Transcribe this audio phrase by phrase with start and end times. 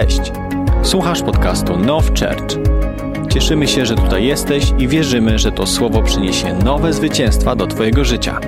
[0.00, 0.32] Cześć.
[0.82, 2.58] Słuchasz podcastu Now Church.
[3.32, 8.04] Cieszymy się, że tutaj jesteś i wierzymy, że to słowo przyniesie nowe zwycięstwa do Twojego
[8.04, 8.40] życia.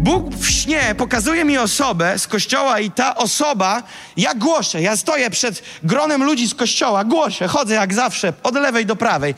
[0.00, 3.82] Bóg w śnie pokazuje mi osobę z kościoła i ta osoba,
[4.16, 8.86] ja głoszę, ja stoję przed gronem ludzi z kościoła, głoszę, chodzę jak zawsze, od lewej
[8.86, 9.34] do prawej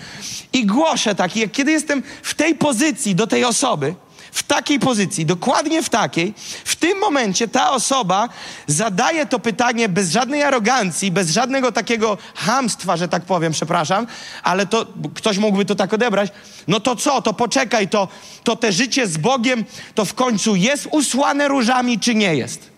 [0.53, 3.95] i głoszę tak, jak kiedy jestem w tej pozycji do tej osoby,
[4.35, 8.29] w takiej pozycji, dokładnie w takiej, w tym momencie ta osoba
[8.67, 14.07] zadaje to pytanie bez żadnej arogancji, bez żadnego takiego hamstwa, że tak powiem, przepraszam,
[14.43, 16.33] ale to ktoś mógłby to tak odebrać.
[16.69, 18.09] No to co, to poczekaj, to,
[18.45, 22.71] to te życie z Bogiem to w końcu jest usłane różami, czy nie jest?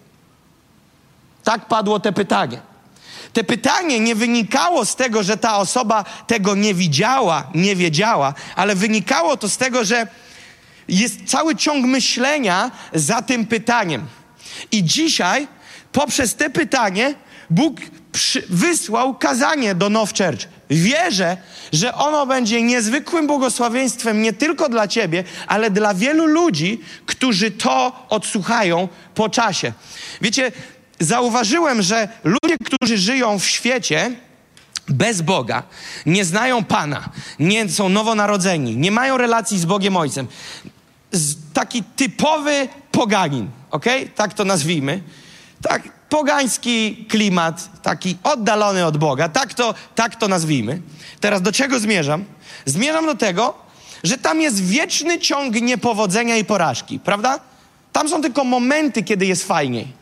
[1.44, 2.60] Tak padło te pytanie.
[3.32, 8.74] Te pytanie nie wynikało z tego, że ta osoba tego nie widziała, nie wiedziała, ale
[8.74, 10.06] wynikało to z tego, że
[10.88, 14.06] jest cały ciąg myślenia za tym pytaniem.
[14.72, 15.48] I dzisiaj,
[15.92, 17.14] poprzez te pytanie,
[17.50, 17.80] Bóg
[18.12, 20.48] przy, wysłał kazanie do Now Church.
[20.70, 21.36] Wierzę,
[21.72, 28.06] że ono będzie niezwykłym błogosławieństwem nie tylko dla Ciebie, ale dla wielu ludzi, którzy to
[28.08, 29.72] odsłuchają po czasie.
[30.20, 30.52] Wiecie,
[31.00, 34.10] zauważyłem, że ludzie, którzy żyją w świecie,
[34.88, 35.62] bez Boga,
[36.06, 40.26] nie znają Pana, nie są nowonarodzeni, nie mają relacji z Bogiem Ojcem.
[41.52, 43.84] Taki typowy poganin, ok?
[44.14, 45.02] Tak to nazwijmy.
[45.62, 50.82] Tak, pogański klimat, taki oddalony od Boga, tak to, tak to nazwijmy.
[51.20, 52.24] Teraz do czego zmierzam?
[52.64, 53.54] Zmierzam do tego,
[54.04, 57.40] że tam jest wieczny ciąg niepowodzenia i porażki, prawda?
[57.92, 59.92] Tam są tylko momenty, kiedy jest fajniej.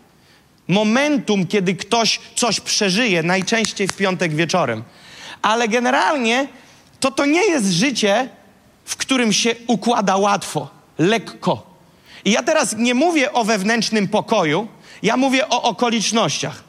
[0.68, 4.84] Momentum, kiedy ktoś coś przeżyje, najczęściej w piątek wieczorem.
[5.42, 6.48] Ale generalnie
[7.00, 8.28] to to nie jest życie,
[8.84, 11.74] w którym się układa łatwo, lekko.
[12.24, 14.68] I ja teraz nie mówię o wewnętrznym pokoju,
[15.02, 16.62] ja mówię o okolicznościach.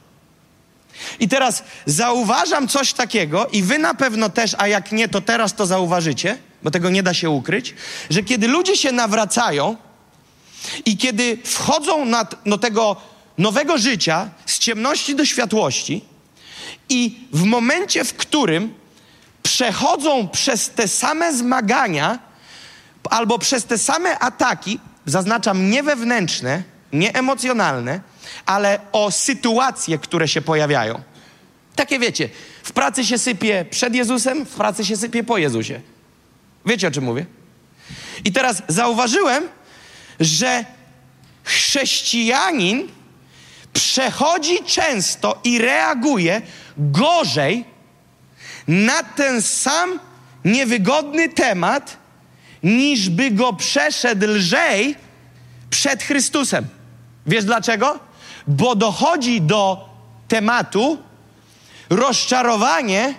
[1.20, 5.54] I teraz zauważam coś takiego, i wy na pewno też, a jak nie, to teraz
[5.54, 7.76] to zauważycie, bo tego nie da się ukryć,
[8.10, 9.76] że kiedy ludzie się nawracają
[10.86, 12.96] i kiedy wchodzą na, do tego
[13.38, 16.02] nowego życia, z ciemności do światłości,
[16.90, 18.74] i w momencie, w którym
[19.44, 22.20] przechodzą przez te same zmagania
[23.12, 28.02] albo przez te same ataki, zaznaczam nie wewnętrzne, nie emocjonalne,
[28.46, 31.02] ale o sytuacje, które się pojawiają.
[31.76, 32.30] Takie wiecie,
[32.64, 35.82] w pracy się sypie przed Jezusem, w pracy się sypie po Jezusie.
[36.66, 37.26] Wiecie o czym mówię?
[38.26, 39.44] I teraz zauważyłem,
[40.20, 40.66] że
[41.44, 42.88] chrześcijanin
[43.74, 46.42] przechodzi często i reaguje
[46.78, 47.66] gorzej
[48.68, 50.00] na ten sam
[50.46, 51.98] niewygodny temat,
[52.66, 54.96] niż by go przeszedł lżej
[55.70, 56.68] przed Chrystusem.
[57.28, 58.00] Wiesz dlaczego?
[58.48, 59.90] Bo dochodzi do
[60.28, 60.98] tematu
[61.90, 63.14] rozczarowanie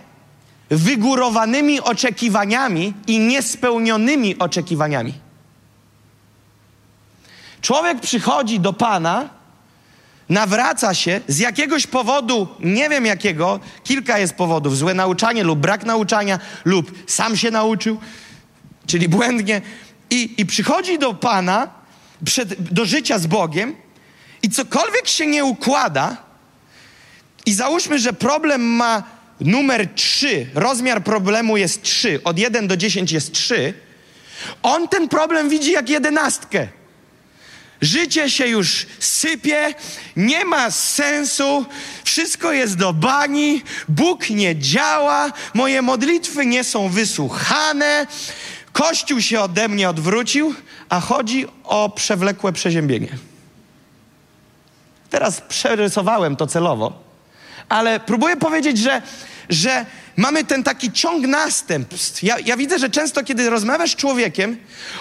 [0.71, 5.15] wygórowanymi oczekiwaniami i niespełnionymi oczekiwaniami.
[7.61, 9.29] Człowiek przychodzi do Pana,
[10.29, 15.85] nawraca się z jakiegoś powodu, nie wiem jakiego, kilka jest powodów, złe nauczanie lub brak
[15.85, 18.01] nauczania, lub sam się nauczył,
[18.87, 19.63] czyli błędnie,
[20.11, 21.69] i, i przychodzi do Pana,
[22.25, 23.77] przed, do życia z Bogiem,
[24.43, 26.17] i cokolwiek się nie układa,
[27.47, 29.03] i załóżmy, że problem ma
[29.41, 33.75] numer 3, rozmiar problemu jest 3, od 1 do 10 jest 3,
[34.63, 36.69] on ten problem widzi jak jedenastkę.
[37.81, 39.75] Życie się już sypie,
[40.17, 41.67] nie ma sensu,
[42.05, 48.07] wszystko jest do bani, Bóg nie działa, moje modlitwy nie są wysłuchane,
[48.77, 50.55] Kościół się ode mnie odwrócił,
[50.89, 53.09] a chodzi o przewlekłe przeziębienie.
[55.11, 56.93] Teraz przerysowałem to celowo,
[57.69, 59.03] ale próbuję powiedzieć, że,
[59.49, 59.87] że
[60.17, 62.23] mamy ten taki ciąg następstw.
[62.23, 64.57] Ja, ja, widzę, że często, kiedy rozmawiasz z człowiekiem,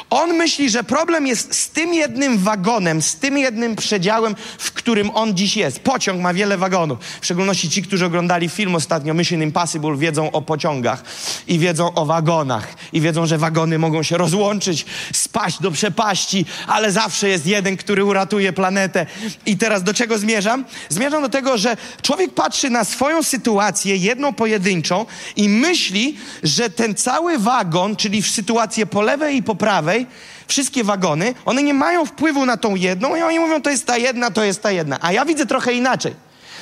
[0.09, 5.09] on myśli, że problem jest z tym jednym wagonem, z tym jednym przedziałem, w którym
[5.09, 5.79] on dziś jest.
[5.79, 6.99] Pociąg ma wiele wagonów.
[7.21, 11.03] W szczególności ci, którzy oglądali film ostatnio Mission Impossible, wiedzą o pociągach
[11.47, 16.91] i wiedzą o wagonach i wiedzą, że wagony mogą się rozłączyć, spaść do przepaści, ale
[16.91, 19.05] zawsze jest jeden, który uratuje planetę.
[19.45, 20.65] I teraz do czego zmierzam?
[20.89, 25.04] Zmierzam do tego, że człowiek patrzy na swoją sytuację, jedną pojedynczą,
[25.35, 30.07] i myśli, że ten cały wagon, czyli w sytuację po lewej i po prawej,
[30.47, 33.97] wszystkie wagony, one nie mają wpływu na tą jedną i oni mówią, to jest ta
[33.97, 34.97] jedna, to jest ta jedna.
[35.01, 36.13] A ja widzę trochę inaczej.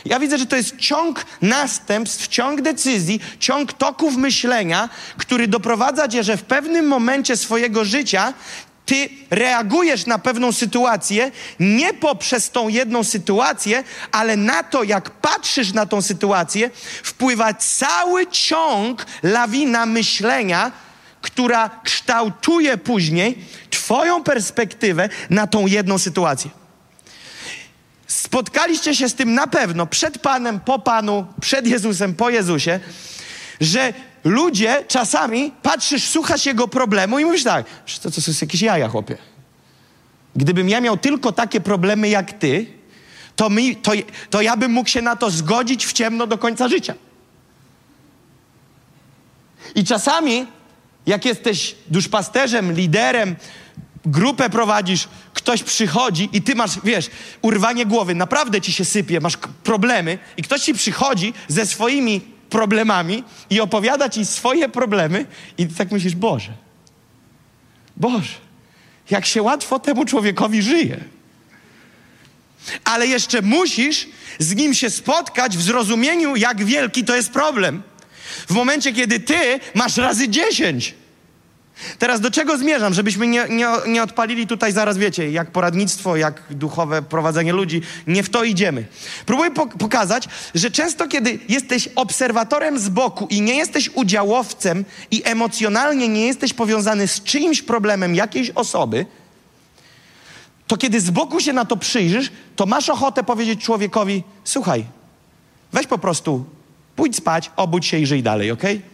[0.06, 6.24] Ja widzę, że to jest ciąg następstw, ciąg decyzji, ciąg toków myślenia, który doprowadza cię,
[6.24, 8.34] że w pewnym momencie swojego życia
[8.86, 15.74] ty reagujesz na pewną sytuację nie poprzez tą jedną sytuację, ale na to, jak patrzysz
[15.74, 16.70] na tą sytuację,
[17.04, 20.72] wpływa cały ciąg lawina myślenia,
[21.22, 26.52] która kształtuje później Twoją perspektywę na tą jedną sytuację.
[28.08, 32.80] Spotkaliście się z tym na pewno przed Panem, po Panu, przed Jezusem, po Jezusie,
[33.62, 37.66] że ludzie czasami patrzysz, słuchasz jego problemu i mówisz tak,
[38.02, 39.18] to, to są jakieś jaja, chłopie.
[40.36, 42.66] Gdybym ja miał tylko takie problemy jak ty,
[43.36, 43.92] to, mi, to,
[44.30, 46.94] to ja bym mógł się na to zgodzić w ciemno do końca życia.
[49.76, 50.46] I czasami,
[51.06, 53.36] jak jesteś duszpasterzem, liderem,
[54.06, 57.10] grupę prowadzisz, ktoś przychodzi i ty masz, wiesz,
[57.42, 63.24] urwanie głowy, naprawdę ci się sypie, masz problemy i ktoś ci przychodzi ze swoimi problemami
[63.50, 65.26] i opowiada ci swoje problemy
[65.58, 66.54] i ty tak myślisz, Boże,
[67.98, 68.38] Boże,
[69.10, 70.98] jak się łatwo temu człowiekowi żyje.
[72.84, 74.08] Ale jeszcze musisz
[74.40, 77.84] z nim się spotkać w zrozumieniu, jak wielki to jest problem.
[78.48, 80.94] W momencie, kiedy ty masz razy dziesięć.
[82.00, 82.94] Teraz do czego zmierzam?
[82.94, 87.82] Żebyśmy nie, nie, nie odpalili tutaj zaraz, wiecie, jak poradnictwo, jak duchowe prowadzenie ludzi.
[88.08, 88.86] Nie w to idziemy.
[89.26, 96.08] Próbuję pokazać, że często, kiedy jesteś obserwatorem z boku i nie jesteś udziałowcem i emocjonalnie
[96.08, 99.06] nie jesteś powiązany z czyimś problemem jakiejś osoby,
[100.68, 104.86] to kiedy z boku się na to przyjrzysz, to masz ochotę powiedzieć człowiekowi: Słuchaj,
[105.74, 106.46] weź po prostu,
[106.96, 108.93] pójdź spać, obudź się i żyj dalej, okej?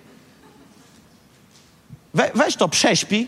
[2.14, 3.28] We, weź to, prześpi,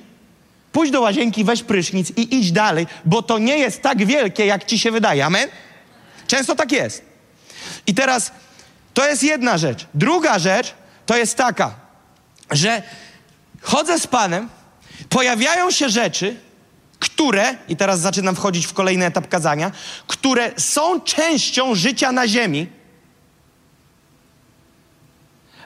[0.72, 4.66] pójdź do łazienki, weź prysznic i idź dalej, bo to nie jest tak wielkie, jak
[4.66, 5.26] ci się wydaje.
[5.26, 5.50] Amen?
[6.28, 7.06] Często tak jest.
[7.88, 8.32] I teraz
[8.94, 9.88] to jest jedna rzecz.
[9.94, 10.74] Druga rzecz
[11.06, 11.76] to jest taka,
[12.52, 12.82] że
[13.62, 14.50] chodzę z Panem,
[15.10, 16.36] pojawiają się rzeczy,
[17.00, 19.72] które, i teraz zaczynam wchodzić w kolejny etap kazania,
[20.08, 22.68] które są częścią życia na ziemi,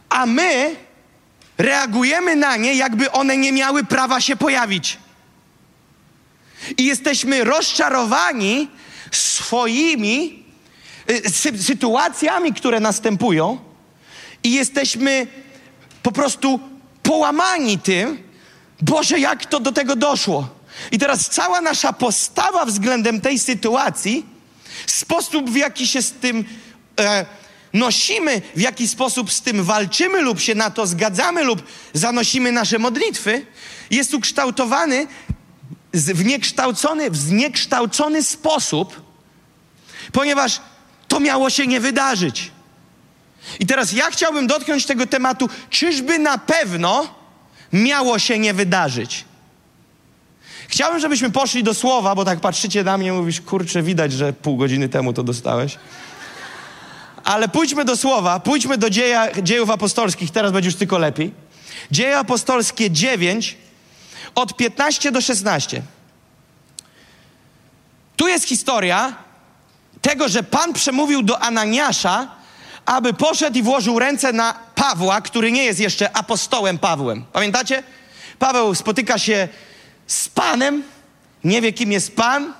[0.10, 0.76] a my
[1.58, 4.98] reagujemy na nie, jakby one nie miały prawa się pojawić.
[6.78, 8.68] I jesteśmy rozczarowani
[9.12, 10.44] swoimi
[11.10, 13.60] y, sy sytuacjami, które następują,
[14.44, 15.28] i jesteśmy
[16.04, 16.60] po prostu
[17.04, 18.24] połamani tym,
[18.82, 20.50] Boże, jak to do tego doszło.
[20.92, 24.26] I teraz cała nasza postawa względem tej sytuacji,
[24.88, 26.46] sposób w jaki się z tym
[27.00, 27.26] e,
[27.76, 31.64] nosimy, w jaki sposób z tym walczymy lub się na to zgadzamy lub
[31.94, 33.46] zanosimy nasze modlitwy,
[33.92, 35.08] jest ukształtowany
[35.94, 39.02] w niekształcony, w zniekształcony sposób,
[40.12, 40.62] ponieważ
[41.08, 42.52] to miało się nie wydarzyć.
[43.60, 47.08] I teraz ja chciałbym dotknąć tego tematu, czyżby na pewno
[47.74, 49.26] miało się nie wydarzyć.
[50.68, 54.58] Chciałbym, żebyśmy poszli do słowa, bo tak patrzycie na mnie mówisz, kurczę, widać, że pół
[54.58, 55.78] godziny temu to dostałeś.
[57.26, 61.32] Ale pójdźmy do słowa, pójdźmy do dzieja, dziejów apostolskich, teraz będzie już tylko lepiej.
[61.92, 63.58] Dzieje apostolskie 9,
[64.36, 65.82] od 15 do 16.
[68.16, 69.16] Tu jest historia
[70.02, 72.28] tego, że Pan przemówił do Ananiasza,
[72.86, 77.26] aby poszedł i włożył ręce na Pawła, który nie jest jeszcze apostołem Pawłem.
[77.34, 77.84] Pamiętacie?
[78.40, 79.48] Paweł spotyka się
[80.08, 80.84] z Panem,
[81.44, 82.54] nie wie kim jest Pan.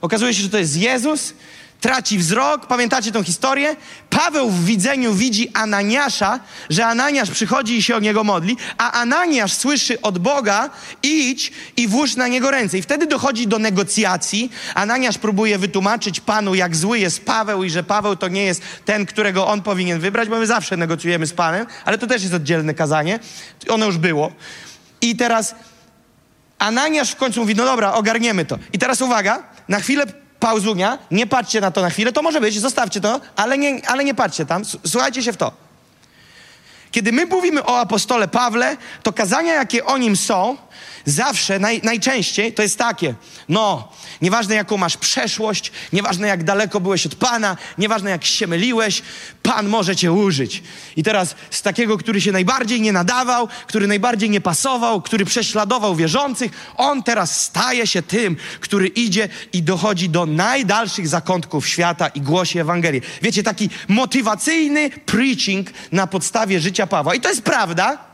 [0.00, 1.34] Okazuje się, że to jest Jezus
[1.80, 2.66] traci wzrok.
[2.66, 3.76] Pamiętacie tą historię?
[4.10, 6.40] Paweł w widzeniu widzi Ananiasza,
[6.70, 10.70] że Ananiasz przychodzi i się o niego modli, a Ananiasz słyszy od Boga:
[11.02, 12.78] idź i włóż na niego ręce.
[12.78, 14.50] I wtedy dochodzi do negocjacji.
[14.74, 19.06] Ananiasz próbuje wytłumaczyć Panu, jak zły jest Paweł i że Paweł to nie jest ten,
[19.06, 22.74] którego on powinien wybrać, bo my zawsze negocjujemy z Panem, ale to też jest oddzielne
[22.74, 23.18] kazanie.
[23.68, 24.32] Ono już było.
[25.00, 25.54] I teraz
[26.58, 28.58] Ananiasz w końcu mówi: No dobra, ogarniemy to.
[28.72, 30.06] I teraz uwaga, na chwilę
[30.46, 34.04] pauzunia, nie patrzcie na to na chwilę, to może być, zostawcie to, ale nie, ale
[34.04, 35.52] nie patrzcie tam, słuchajcie się w to.
[36.90, 40.56] Kiedy my mówimy o apostole Pawle, to kazania, jakie o nim są,
[41.04, 43.14] zawsze, naj, najczęściej to jest takie,
[43.48, 43.92] no,
[44.22, 49.02] nieważne jaką masz przeszłość, nieważne jak daleko byłeś od Pana, nieważne jak się myliłeś,
[49.42, 50.62] Pan może cię użyć.
[50.96, 55.96] I teraz z takiego, który się najbardziej nie nadawał, który najbardziej nie pasował, który prześladował
[55.96, 62.20] wierzących, on teraz staje się tym, który idzie i dochodzi do najdalszych zakątków świata i
[62.20, 63.00] głosi Ewangelię.
[63.22, 67.14] Wiecie, taki motywacyjny preaching na podstawie życia Pawła.
[67.14, 68.05] I to jest prawda,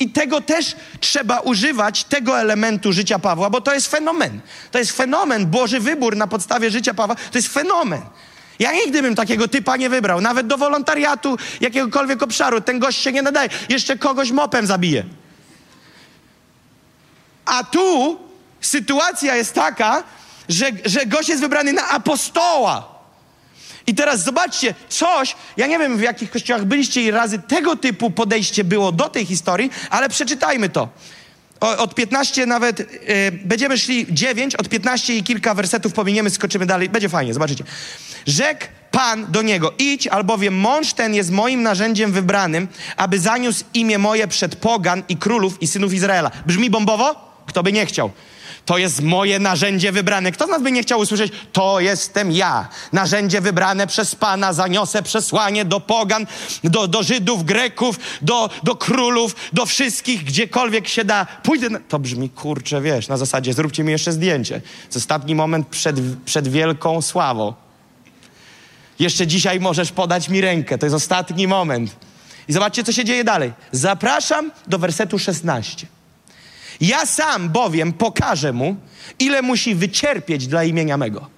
[0.00, 4.40] i tego też trzeba używać, tego elementu życia Pawła, bo to jest fenomen.
[4.70, 8.00] To jest fenomen, Boży wybór na podstawie życia Pawła, to jest fenomen.
[8.58, 12.60] Ja nigdy bym takiego typa nie wybrał, nawet do wolontariatu, jakiegokolwiek obszaru.
[12.60, 15.04] Ten gość się nie nadaje, jeszcze kogoś mopem zabije.
[17.44, 18.18] A tu
[18.60, 20.02] sytuacja jest taka,
[20.48, 22.99] że, że gość jest wybrany na apostoła.
[23.90, 28.10] I teraz zobaczcie, coś, ja nie wiem w jakich kościołach byliście i razy tego typu
[28.10, 30.88] podejście było do tej historii, ale przeczytajmy to.
[31.60, 32.86] O, od 15 nawet, yy,
[33.44, 37.64] będziemy szli 9, od 15 i kilka wersetów pominiemy, skoczymy dalej, będzie fajnie, zobaczycie.
[38.26, 43.98] Rzekł Pan do niego, idź, albowiem mąż ten jest moim narzędziem wybranym, aby zaniósł imię
[43.98, 46.30] moje przed pogan i królów i synów Izraela.
[46.46, 47.30] Brzmi bombowo?
[47.46, 48.10] Kto by nie chciał?
[48.70, 50.32] To jest moje narzędzie wybrane.
[50.32, 51.32] Kto z nas by nie chciał usłyszeć?
[51.52, 52.68] To jestem ja.
[52.92, 54.52] Narzędzie wybrane przez Pana.
[54.52, 56.26] Zaniosę przesłanie do pogan,
[56.64, 61.26] do, do Żydów, Greków, do, do królów, do wszystkich, gdziekolwiek się da.
[61.42, 61.70] Pójdę.
[61.70, 61.78] Na...
[61.88, 64.60] To brzmi kurczę, wiesz, na zasadzie zróbcie mi jeszcze zdjęcie.
[64.90, 67.54] To ostatni moment przed, przed wielką sławą.
[68.98, 70.78] Jeszcze dzisiaj możesz podać mi rękę.
[70.78, 71.96] To jest ostatni moment.
[72.48, 73.52] I zobaczcie, co się dzieje dalej.
[73.72, 75.86] Zapraszam do wersetu 16.
[76.80, 78.76] Ja sam bowiem pokażę mu,
[79.18, 81.28] ile musi wycierpieć dla imienia mego.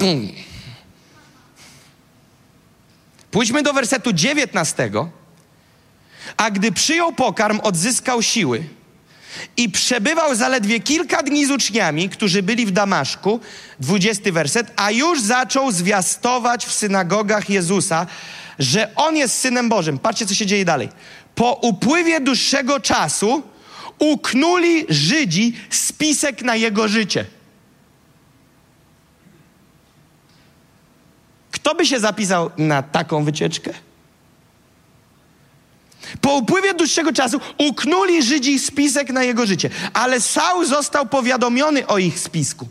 [0.00, 0.28] Mm.
[3.30, 4.90] Pójdźmy do wersetu 19.
[6.36, 8.64] A gdy przyjął pokarm, odzyskał siły
[9.56, 13.40] i przebywał zaledwie kilka dni z uczniami, którzy byli w Damaszku,
[13.80, 18.06] 20 werset, a już zaczął zwiastować w synagogach Jezusa,
[18.58, 19.98] że On jest Synem Bożym.
[19.98, 20.88] Patrzcie, co się dzieje dalej.
[21.34, 23.42] Po upływie dłuższego czasu
[23.98, 27.26] uknuli Żydzi spisek na Jego życie.
[31.50, 33.74] Kto by się zapisał na taką wycieczkę?
[36.20, 41.98] Po upływie dłuższego czasu uknuli Żydzi spisek na jego życie, ale Saul został powiadomiony o
[41.98, 42.68] ich spisku,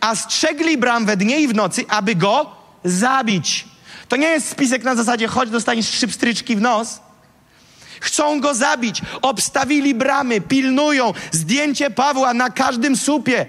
[0.00, 3.64] a strzegli bram we dnie i w nocy, aby go zabić.
[4.08, 7.00] To nie jest spisek na zasadzie, chodź, dostaniesz trzy w nos.
[8.04, 9.02] Chcą go zabić.
[9.22, 11.12] Obstawili bramy, pilnują.
[11.32, 13.46] Zdjęcie Pawła na każdym słupie.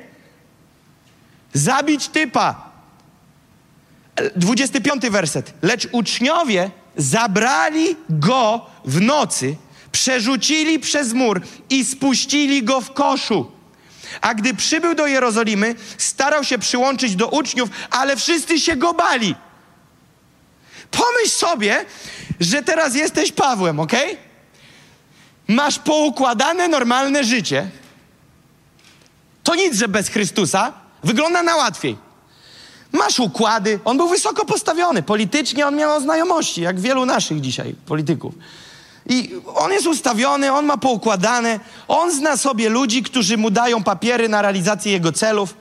[1.53, 2.71] Zabić typa.
[4.35, 5.53] 25 werset.
[5.61, 9.55] Lecz uczniowie zabrali go w nocy,
[9.91, 13.51] przerzucili przez mur i spuścili go w koszu.
[14.21, 19.35] A gdy przybył do Jerozolimy, starał się przyłączyć do uczniów, ale wszyscy się go bali.
[20.91, 21.85] Pomyśl sobie,
[22.39, 23.93] że teraz jesteś Pawłem, ok?
[25.47, 27.69] Masz poukładane normalne życie.
[29.43, 30.73] To nic, że bez Chrystusa
[31.03, 31.97] wygląda na łatwiej.
[32.91, 33.79] Masz układy.
[33.85, 35.03] On był wysoko postawiony.
[35.03, 38.33] Politycznie on miał znajomości, jak wielu naszych dzisiaj polityków.
[39.09, 44.29] I on jest ustawiony, on ma poukładane, on zna sobie ludzi, którzy mu dają papiery
[44.29, 45.55] na realizację jego celów.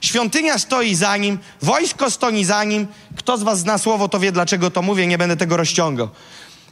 [0.00, 2.86] Świątynia stoi za nim, wojsko stoi za nim.
[3.16, 6.08] Kto z was zna słowo, to wie, dlaczego to mówię, nie będę tego rozciągał.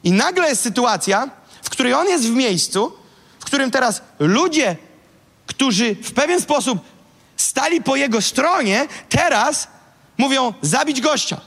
[0.04, 1.30] I nagle jest sytuacja,
[1.64, 2.92] w której on jest w miejscu,
[3.40, 4.76] w którym teraz ludzie,
[5.47, 6.78] którzy w pewien sposób
[7.37, 9.68] stali po jego stronie, teraz
[10.18, 11.40] mówią zabić gościa.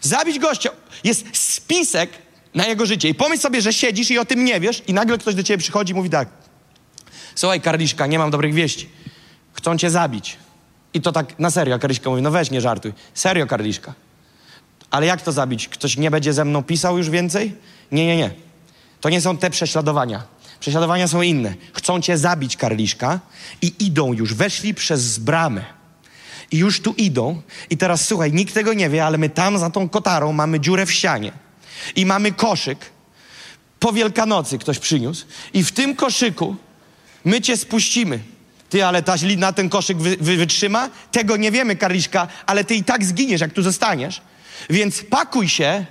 [0.00, 0.70] Zabić gościa.
[1.04, 2.10] Jest spisek
[2.54, 3.08] na jego życie.
[3.08, 5.58] I pomyśl sobie, że siedzisz i o tym nie wiesz i nagle ktoś do ciebie
[5.58, 6.28] przychodzi i mówi tak.
[7.34, 8.88] Słuchaj, Karliszka, nie mam dobrych wieści.
[9.52, 10.36] Chcą cię zabić.
[10.94, 11.78] I to tak na serio.
[11.78, 12.92] Karliszka mówi, no weź, nie żartuj.
[13.14, 13.94] Serio, Karliszka.
[14.90, 15.68] Ale jak to zabić?
[15.68, 17.54] Ktoś nie będzie ze mną pisał już więcej?
[17.92, 18.30] Nie, nie, nie.
[19.00, 20.22] To nie są te prześladowania.
[20.60, 21.54] Prześladowania są inne.
[21.72, 23.20] Chcą cię zabić, Karliszka,
[23.62, 25.64] i idą już, weszli przez bramę.
[26.50, 27.42] I już tu idą.
[27.70, 30.86] I teraz słuchaj, nikt tego nie wie, ale my tam za tą kotarą mamy dziurę
[30.86, 31.32] w ścianie.
[31.96, 32.78] I mamy koszyk.
[33.78, 35.26] Po Wielkanocy ktoś przyniósł.
[35.52, 36.56] I w tym koszyku
[37.24, 38.20] my cię spuścimy.
[38.70, 40.90] Ty, ale ta na ten koszyk wy, wy, wytrzyma?
[41.12, 44.20] Tego nie wiemy, Karliszka, ale ty i tak zginiesz, jak tu zostaniesz.
[44.70, 45.86] Więc pakuj się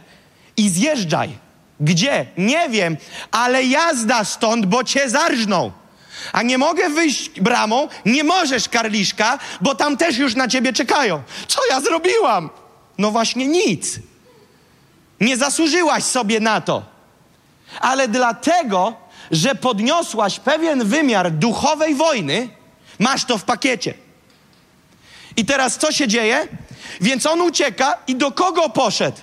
[0.57, 1.48] i zjeżdżaj.
[1.79, 2.25] Gdzie?
[2.37, 2.97] Nie wiem,
[3.31, 5.71] ale jazda stąd, bo cię zarżną.
[6.31, 11.21] A nie mogę wyjść bramą, nie możesz, Karliszka, bo tam też już na ciebie czekają.
[11.47, 12.49] Co ja zrobiłam?
[12.97, 13.99] No właśnie nic.
[15.21, 16.83] Nie zasłużyłaś sobie na to.
[17.79, 18.93] Ale dlatego,
[19.31, 22.49] że podniosłaś pewien wymiar duchowej wojny,
[22.99, 23.93] masz to w pakiecie.
[25.37, 26.47] I teraz co się dzieje?
[27.01, 29.17] Więc on ucieka i do kogo poszedł?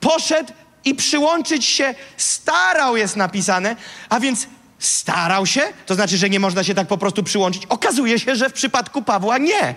[0.00, 0.52] Poszedł
[0.84, 3.76] i przyłączyć się starał jest napisane,
[4.08, 4.46] a więc
[4.78, 7.66] starał się, to znaczy, że nie można się tak po prostu przyłączyć.
[7.68, 9.74] Okazuje się, że w przypadku Pawła nie.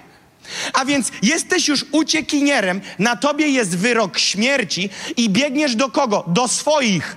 [0.74, 6.24] A więc jesteś już uciekinierem, na tobie jest wyrok śmierci i biegniesz do kogo?
[6.28, 7.16] Do swoich.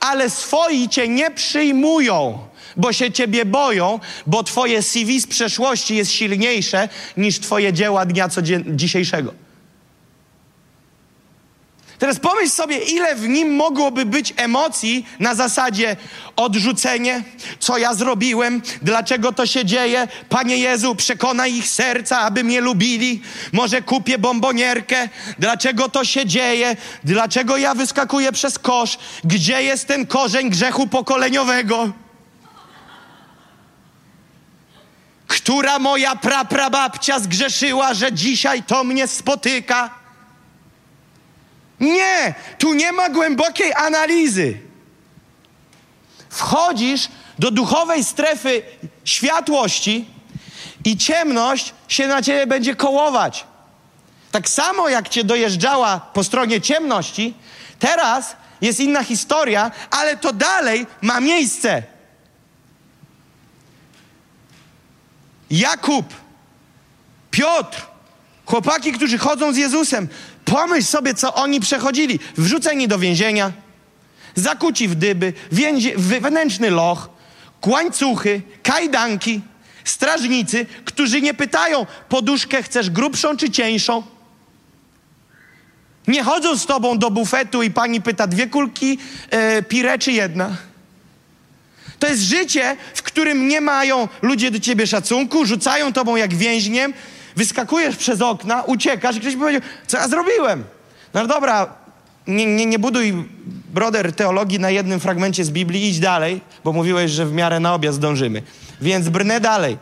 [0.00, 2.38] Ale swoi cię nie przyjmują,
[2.76, 8.28] bo się ciebie boją, bo twoje CV z przeszłości jest silniejsze niż twoje dzieła dnia
[8.66, 9.34] dzisiejszego.
[12.00, 15.96] Teraz pomyśl sobie, ile w nim mogłoby być emocji na zasadzie
[16.36, 17.22] odrzucenie,
[17.58, 20.08] co ja zrobiłem, dlaczego to się dzieje.
[20.28, 23.22] Panie Jezu, przekonaj ich serca, aby mnie lubili.
[23.52, 30.06] Może kupię bombonierkę, dlaczego to się dzieje, dlaczego ja wyskakuję przez kosz, gdzie jest ten
[30.06, 31.92] korzeń grzechu pokoleniowego.
[35.26, 39.99] Która moja praprababcia zgrzeszyła, że dzisiaj to mnie spotyka?
[41.80, 44.58] Nie, tu nie ma głębokiej analizy.
[46.30, 47.08] Wchodzisz
[47.38, 48.62] do duchowej strefy
[49.04, 50.06] światłości
[50.84, 53.44] i ciemność się na ciebie będzie kołować.
[54.32, 57.34] Tak samo jak cię dojeżdżała po stronie ciemności,
[57.78, 61.82] teraz jest inna historia, ale to dalej ma miejsce.
[65.50, 66.14] Jakub,
[67.30, 67.86] Piotr,
[68.46, 70.08] chłopaki, którzy chodzą z Jezusem,
[70.44, 72.18] Pomyśl sobie, co oni przechodzili.
[72.36, 73.52] Wrzuceni do więzienia,
[74.34, 77.10] zakuci w dyby, więzie, wewnętrzny loch,
[77.60, 79.40] kłańcuchy, kajdanki,
[79.84, 84.02] strażnicy, którzy nie pytają, poduszkę chcesz grubszą czy cieńszą?
[86.08, 88.98] Nie chodzą z tobą do bufetu i pani pyta, dwie kulki
[89.30, 90.56] e, pire czy jedna?
[91.98, 96.92] To jest życie, w którym nie mają ludzie do ciebie szacunku, rzucają tobą jak więźniem,
[97.40, 100.64] Wyskakujesz przez okna, uciekasz i ktoś by powiedział, co ja zrobiłem?
[101.14, 101.74] No dobra,
[102.26, 103.28] nie, nie, nie buduj,
[103.74, 107.74] broder, teologii na jednym fragmencie z Biblii, idź dalej, bo mówiłeś, że w miarę na
[107.74, 108.42] obiad zdążymy.
[108.80, 109.78] Więc brnę dalej.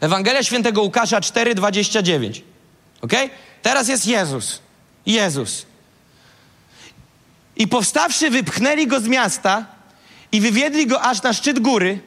[0.00, 2.40] Ewangelia Świętego Łukasza 4,29.
[3.00, 3.12] Ok?
[3.62, 4.60] Teraz jest Jezus.
[5.06, 5.66] Jezus.
[7.56, 9.66] I powstawszy, wypchnęli go z miasta
[10.32, 12.00] i wywiedli go aż na szczyt góry,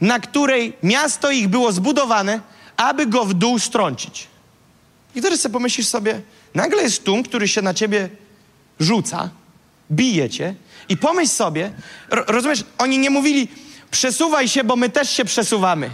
[0.00, 2.40] na której miasto ich było zbudowane,
[2.80, 4.26] aby go w dół strącić.
[5.14, 6.20] I teraz sobie pomyślisz sobie,
[6.54, 8.08] nagle jest tłum, który się na ciebie
[8.80, 9.30] rzuca,
[9.92, 10.54] bije cię
[10.88, 11.72] i pomyśl sobie,
[12.10, 13.48] rozumiesz, oni nie mówili,
[13.90, 15.90] przesuwaj się, bo my też się przesuwamy.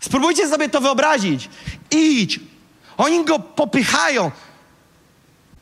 [0.00, 1.48] Spróbujcie sobie to wyobrazić.
[1.90, 2.40] Idź.
[2.96, 4.30] Oni go popychają.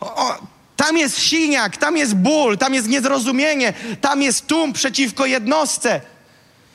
[0.00, 0.38] O, o,
[0.76, 6.00] tam jest siniak, tam jest ból, tam jest niezrozumienie, tam jest tłum przeciwko jednostce.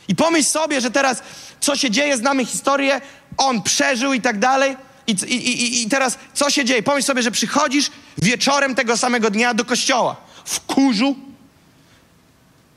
[0.07, 1.23] I pomyśl sobie, że teraz
[1.59, 3.01] co się dzieje, znamy historię,
[3.37, 4.77] on przeżył i tak dalej.
[5.07, 6.83] I, i, i, teraz co się dzieje?
[6.83, 10.15] Pomyśl sobie, że przychodzisz wieczorem tego samego dnia do kościoła.
[10.45, 11.15] W kurzu.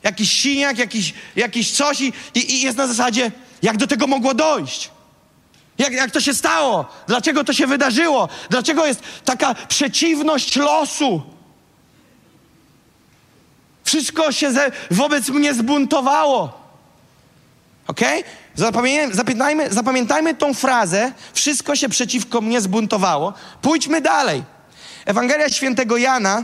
[0.03, 4.91] Jakiś siniak, jakiś, jakiś coś i, i, jest na zasadzie, jak do tego mogło dojść?
[5.77, 6.85] Jak, jak to się stało?
[7.07, 8.29] Dlaczego to się wydarzyło?
[8.49, 11.21] Dlaczego jest taka przeciwność losu?
[13.83, 16.64] Wszystko się ze, wobec mnie zbuntowało.
[17.87, 18.01] Ok?
[18.55, 21.11] Zapamiętajmy, zapamiętajmy tą frazę.
[21.33, 23.33] Wszystko się przeciwko mnie zbuntowało.
[23.61, 24.43] Pójdźmy dalej.
[25.05, 26.43] Ewangelia świętego Jana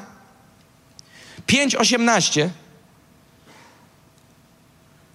[1.47, 2.49] 5:18.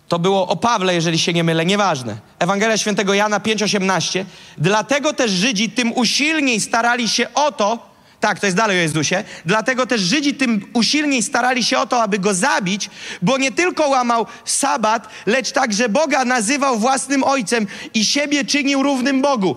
[0.08, 2.16] To było o Pawle, jeżeli się nie mylę, nieważne.
[2.38, 4.24] Ewangelia świętego Jana 5:18.
[4.58, 7.95] Dlatego też Żydzi tym usilniej starali się o to,
[8.26, 9.24] tak, to jest dalej o Jezusie.
[9.44, 12.90] Dlatego też Żydzi tym usilniej starali się o to, aby go zabić,
[13.22, 19.22] bo nie tylko łamał sabat, lecz także Boga nazywał własnym ojcem i siebie czynił równym
[19.22, 19.56] Bogu.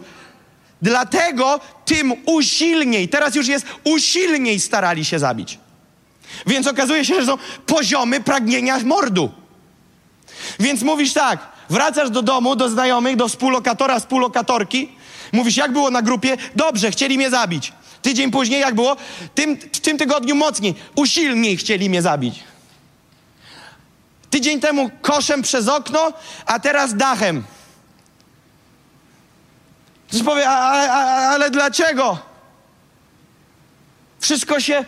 [0.82, 5.60] Dlatego tym usilniej, teraz już jest usilniej starali się zabić.
[6.48, 9.32] Więc okazuje się, że są poziomy pragnienia mordu.
[10.60, 14.99] Więc mówisz tak, wracasz do domu, do znajomych, do współlokatora, współlokatorki,
[15.34, 16.38] mówisz, jak było na grupie?
[16.56, 17.74] Dobrze, chcieli mnie zabić.
[18.02, 18.98] Tydzień później, jak było?
[19.36, 22.44] Tym, w tym tygodniu mocniej, usilniej chcieli mnie zabić.
[24.30, 26.14] Tydzień temu koszem przez okno,
[26.46, 27.44] a teraz dachem.
[30.08, 32.20] Ktoś powie, a, a, ale dlaczego?
[34.20, 34.86] Wszystko się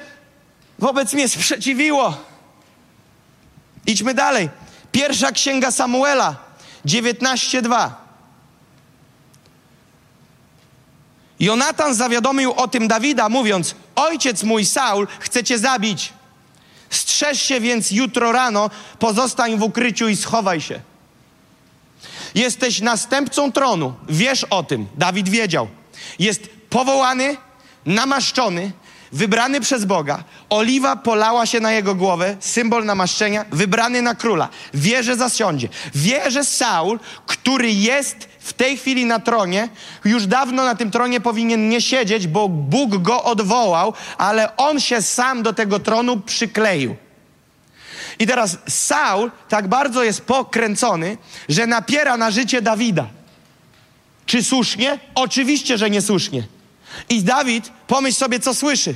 [0.80, 2.17] wobec mnie sprzeciwiło.
[3.86, 4.49] Idźmy dalej.
[4.91, 6.36] Pierwsza księga Samuela,
[6.86, 8.01] 19:2.
[11.41, 16.13] Jonatan zawiadomił o tym Dawida, mówiąc: Ojciec mój Saul chce cię zabić.
[16.89, 20.82] Strzeż się więc jutro rano, pozostań w ukryciu i schowaj się.
[22.36, 24.88] Jesteś następcą tronu, wiesz o tym.
[24.97, 25.67] Dawid wiedział.
[26.19, 27.38] Jest powołany,
[27.86, 28.71] namaszczony,
[29.12, 30.23] wybrany przez Boga.
[30.49, 34.49] Oliwa polała się na jego głowę, symbol namaszczenia, wybrany na króla.
[34.73, 35.69] Wie, że zasiądzie.
[35.95, 39.69] Wie, że Saul, który jest w tej chwili na tronie,
[40.06, 45.01] już dawno na tym tronie powinien nie siedzieć, bo Bóg go odwołał, ale on się
[45.01, 46.95] sam do tego tronu przykleił.
[48.19, 51.17] I teraz Saul tak bardzo jest pokręcony,
[51.49, 53.08] że napiera na życie Dawida.
[54.25, 54.99] Czy słusznie?
[55.15, 56.43] Oczywiście, że niesłusznie.
[57.10, 58.95] I Dawid, pomyśl sobie, co słyszy.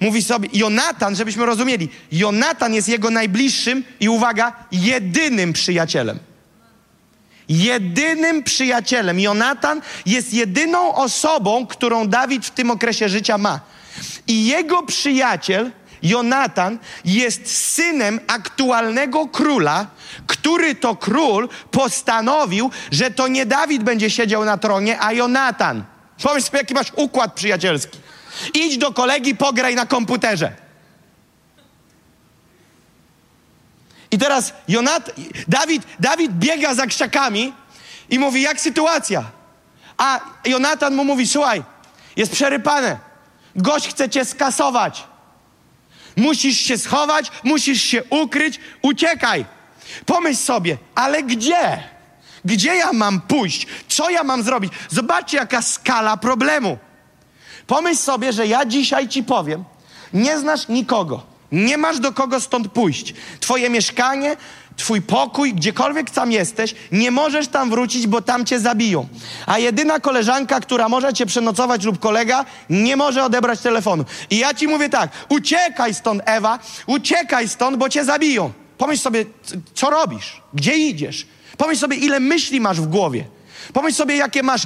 [0.00, 6.18] mówi sobie, Jonatan, żebyśmy rozumieli, Jonatan jest jego najbliższym i uwaga, jedynym przyjacielem.
[7.52, 9.20] Jedynym przyjacielem.
[9.20, 13.60] Jonatan jest jedyną osobą, którą Dawid w tym okresie życia ma.
[14.26, 15.70] I jego przyjaciel,
[16.02, 19.86] Jonatan, jest synem aktualnego króla,
[20.26, 25.84] który to król postanowił, że to nie Dawid będzie siedział na tronie, a Jonatan.
[26.22, 27.98] Pomyśl sobie, jaki masz układ przyjacielski.
[28.54, 30.52] Idź do kolegi, pograj na komputerze.
[34.12, 35.10] I teraz Jonat,
[35.48, 37.52] Dawid, Dawid biega za krzakami
[38.10, 39.24] i mówi, jak sytuacja?
[39.98, 41.62] A Jonatan mu mówi, słuchaj,
[42.16, 42.98] jest przerypane.
[43.56, 45.04] Gość chce cię skasować.
[46.16, 49.44] Musisz się schować, musisz się ukryć, uciekaj.
[50.06, 51.82] Pomyśl sobie, ale gdzie?
[52.44, 53.66] Gdzie ja mam pójść?
[53.88, 54.72] Co ja mam zrobić?
[54.88, 56.78] Zobaczcie, jaka skala problemu.
[57.66, 59.64] Pomyśl sobie, że ja dzisiaj ci powiem,
[60.12, 63.14] nie znasz nikogo, nie masz do kogo stąd pójść.
[63.40, 64.36] Twoje mieszkanie,
[64.76, 69.08] twój pokój, gdziekolwiek tam jesteś, nie możesz tam wrócić, bo tam cię zabiją.
[69.46, 74.04] A jedyna koleżanka, która może cię przenocować lub kolega, nie może odebrać telefonu.
[74.30, 78.52] I ja ci mówię tak, uciekaj stąd, Ewa, uciekaj stąd, bo cię zabiją.
[78.78, 79.24] Pomyśl sobie,
[79.74, 80.42] co robisz?
[80.54, 81.26] Gdzie idziesz?
[81.56, 83.24] Pomyśl sobie, ile myśli masz w głowie.
[83.72, 84.62] Pomyśl sobie, jakie masz,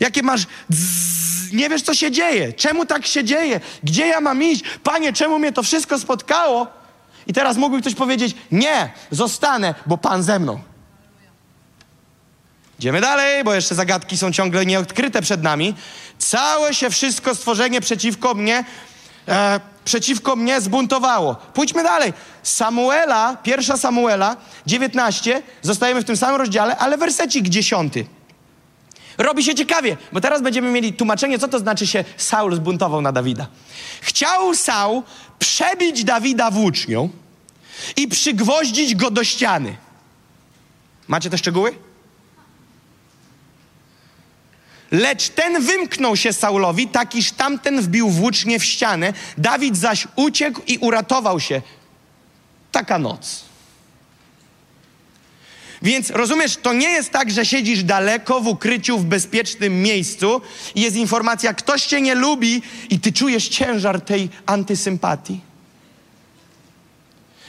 [0.00, 2.52] jakie masz dzz, nie wiesz, co się dzieje.
[2.52, 3.60] Czemu tak się dzieje?
[3.82, 4.64] Gdzie ja mam iść?
[4.82, 6.66] Panie, czemu mnie to wszystko spotkało?
[7.26, 10.60] I teraz mógłby ktoś powiedzieć, nie, zostanę, bo Pan ze mną.
[12.78, 15.74] Idziemy dalej, bo jeszcze zagadki są ciągle nieodkryte przed nami.
[16.18, 18.64] Całe się wszystko stworzenie przeciwko mnie,
[19.28, 21.34] e, przeciwko mnie zbuntowało.
[21.34, 22.12] Pójdźmy dalej.
[22.42, 24.36] Samuela, pierwsza Samuela,
[24.66, 27.94] 19, zostajemy w tym samym rozdziale, ale wersecik 10.
[29.18, 33.12] Robi się ciekawie, bo teraz będziemy mieli tłumaczenie, co to znaczy się Saul zbuntował na
[33.12, 33.46] Dawida.
[34.00, 35.02] Chciał Saul
[35.38, 37.08] przebić Dawida włócznią
[37.96, 39.76] i przygwoździć go do ściany.
[41.08, 41.74] Macie te szczegóły?
[44.90, 49.12] Lecz ten wymknął się Saulowi, tak iż tamten wbił włócznie w ścianę.
[49.38, 51.62] Dawid zaś uciekł i uratował się.
[52.72, 53.44] Taka noc.
[55.84, 60.40] Więc rozumiesz, to nie jest tak, że siedzisz daleko w ukryciu, w bezpiecznym miejscu
[60.74, 65.40] i jest informacja, ktoś cię nie lubi i ty czujesz ciężar tej antysympatii.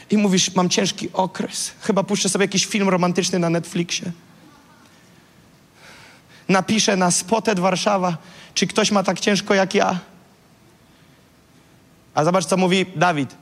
[0.10, 1.72] I mówisz, mam ciężki okres.
[1.82, 4.12] Chyba puszczę sobie jakiś film romantyczny na Netflixie.
[6.50, 8.18] Napiszę na Spotet Warszawa,
[8.54, 10.00] czy ktoś ma tak ciężko jak ja.
[12.14, 13.36] A zobacz, co mówi Dawid.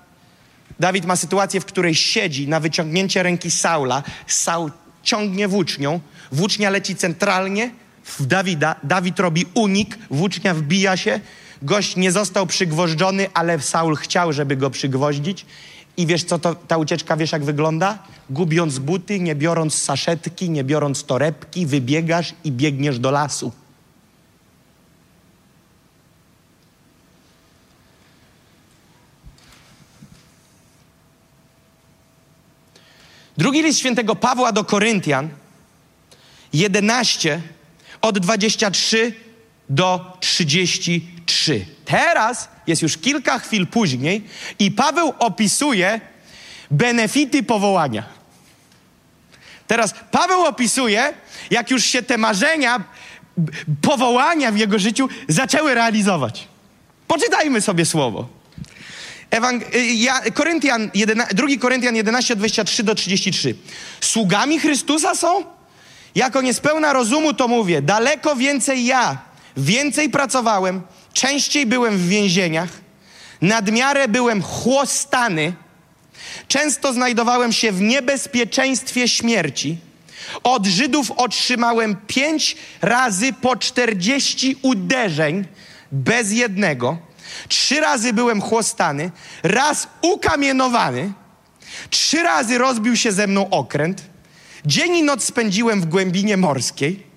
[0.79, 4.03] Dawid ma sytuację, w której siedzi na wyciągnięcie ręki Saula.
[4.27, 4.71] Saul
[5.04, 6.00] ciągnie włócznią.
[6.32, 7.72] Włócznia leci centralnie
[8.04, 8.76] w Dawida.
[8.84, 11.20] Dawid robi unik, włócznia wbija się.
[11.62, 15.46] Gość nie został przygwożdżony, ale Saul chciał, żeby go przygwoździć.
[15.98, 18.00] I wiesz, co to, ta ucieczka, wiesz, jak wygląda?
[18.30, 23.52] Gubiąc buty, nie biorąc saszetki, nie biorąc torebki, wybiegasz i biegniesz do lasu.
[33.38, 35.30] Drugi list świętego Pawła do Koryntian
[36.54, 37.41] 11
[38.02, 39.13] od 23
[39.69, 41.65] do 33.
[41.86, 44.24] Teraz jest już kilka chwil później
[44.60, 46.02] i Paweł opisuje
[46.72, 48.04] benefity powołania.
[49.67, 51.13] Teraz Paweł opisuje,
[51.52, 52.84] jak już się te marzenia
[53.82, 56.48] powołania w jego życiu zaczęły realizować.
[57.08, 58.42] Poczytajmy sobie słowo.
[59.34, 63.56] Ewang- y, ja, Koryntian 11, 2 Koryntian 11, 23 do 33.
[64.02, 65.46] Sługami Chrystusa są?
[66.15, 67.82] Jako niespełna rozumu to mówię.
[67.82, 69.17] Daleko więcej ja,
[69.58, 70.82] więcej pracowałem,
[71.13, 72.69] częściej byłem w więzieniach,
[73.41, 75.54] nadmiarę byłem chłostany,
[76.48, 79.78] często znajdowałem się w niebezpieczeństwie śmierci.
[80.43, 85.46] Od Żydów otrzymałem pięć razy po czterdzieści uderzeń
[85.91, 87.12] bez jednego.
[87.48, 89.12] Trzy razy byłem chłostany,
[89.43, 91.13] raz ukamienowany,
[91.89, 94.02] trzy razy rozbił się ze mną okręt,
[94.65, 97.13] dzień i noc spędziłem w głębinie morskiej.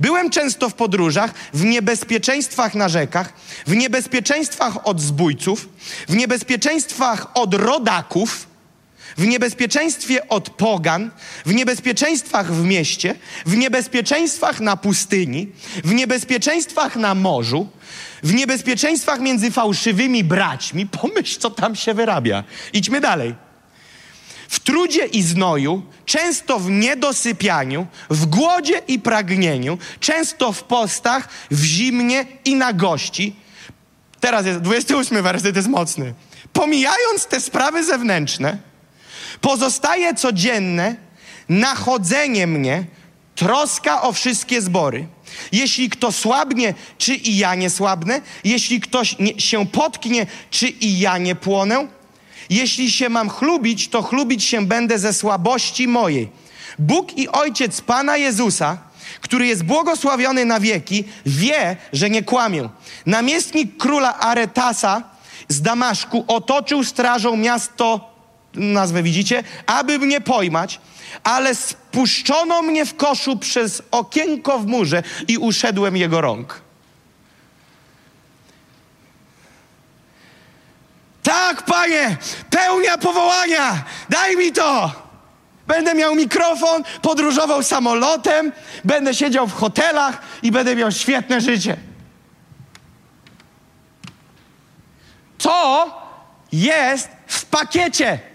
[0.00, 3.32] Byłem często w podróżach, w niebezpieczeństwach na rzekach,
[3.66, 5.68] w niebezpieczeństwach od zbójców,
[6.08, 8.46] w niebezpieczeństwach od rodaków,
[9.16, 11.10] w niebezpieczeństwie od pogan,
[11.46, 13.14] w niebezpieczeństwach w mieście,
[13.46, 15.52] w niebezpieczeństwach na pustyni,
[15.84, 17.68] w niebezpieczeństwach na morzu,
[18.24, 20.86] w niebezpieczeństwach między fałszywymi braćmi.
[21.00, 22.44] Pomyśl, co tam się wyrabia.
[22.72, 23.34] Idźmy dalej.
[24.48, 31.64] W trudzie i znoju, często w niedosypianiu, w głodzie i pragnieniu, często w postach, w
[31.64, 33.36] zimnie i na gości.
[34.20, 36.14] teraz jest 28 werset, jest mocny.
[36.52, 38.58] Pomijając te sprawy zewnętrzne,
[39.40, 40.96] pozostaje codzienne
[41.48, 42.84] nachodzenie mnie,
[43.34, 45.06] troska o wszystkie zbory.
[45.52, 48.20] Jeśli kto słabnie, czy i ja nie słabnę?
[48.44, 51.86] Jeśli ktoś nie, się potknie, czy i ja nie płonę?
[52.50, 56.28] Jeśli się mam chlubić, to chlubić się będę ze słabości mojej.
[56.78, 58.78] Bóg i Ojciec Pana Jezusa,
[59.20, 62.68] który jest błogosławiony na wieki, wie, że nie kłamię.
[63.06, 65.02] Namiestnik króla Aretasa
[65.48, 68.14] z Damaszku otoczył strażą miasto,
[68.54, 70.80] nazwę widzicie, aby mnie pojmać,
[71.24, 76.60] ale spuszczono mnie w koszu przez okienko w murze i uszedłem jego rąk.
[81.22, 82.16] Tak, panie,
[82.50, 84.92] pełnia powołania, daj mi to.
[85.66, 88.52] Będę miał mikrofon, podróżował samolotem,
[88.84, 91.76] będę siedział w hotelach i będę miał świetne życie.
[95.38, 95.90] To
[96.52, 98.33] jest w pakiecie.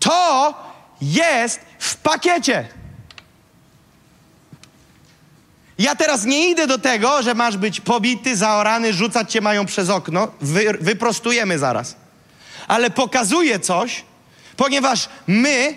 [0.00, 0.54] To
[1.00, 2.68] jest w pakiecie.
[5.78, 9.90] Ja teraz nie idę do tego, że masz być pobity, zaorany, rzucać cię mają przez
[9.90, 10.28] okno.
[10.40, 11.96] Wy, wyprostujemy zaraz.
[12.68, 14.04] Ale pokazuję coś,
[14.56, 15.74] ponieważ my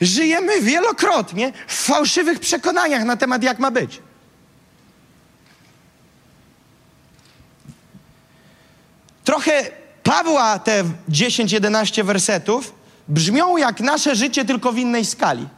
[0.00, 4.00] żyjemy wielokrotnie w fałszywych przekonaniach na temat, jak ma być.
[9.24, 9.70] Trochę
[10.02, 12.77] Pawła te 10-11 wersetów
[13.08, 15.48] brzmią jak nasze życie, tylko w innej skali.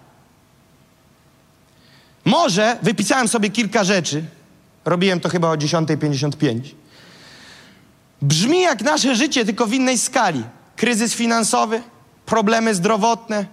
[2.25, 4.25] Może wypisałem sobie kilka rzeczy.
[4.85, 6.61] Robiłem to chyba o 10.55.
[8.23, 10.45] Brzmi jak nasze życie, tylko w innej skali.
[10.77, 11.83] Kryzys finansowy,
[12.27, 13.47] problemy zdrowotne.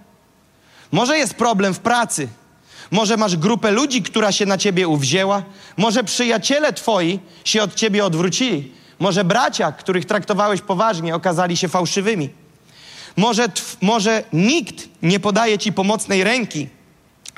[0.92, 2.28] Może jest problem w pracy.
[2.90, 5.42] Może masz grupę ludzi, która się na ciebie uwzięła.
[5.76, 8.72] Może przyjaciele twoi się od ciebie odwrócili.
[8.98, 12.30] Może bracia, których traktowałeś poważnie, okazali się fałszywymi.
[13.18, 13.48] Może,
[13.80, 16.68] może nikt nie podaje ci pomocnej ręki,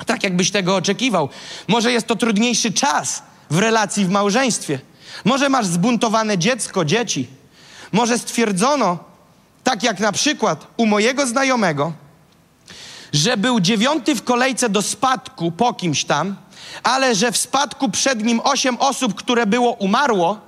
[0.05, 1.29] tak jakbyś tego oczekiwał.
[1.67, 4.79] Może jest to trudniejszy czas w relacji w małżeństwie.
[5.25, 7.27] Może masz zbuntowane dziecko, dzieci.
[7.91, 8.97] Może stwierdzono,
[9.63, 11.93] tak jak na przykład u mojego znajomego,
[13.13, 16.35] że był dziewiąty w kolejce do spadku po kimś tam,
[16.83, 20.39] ale że w spadku przed nim osiem osób, które było umarło,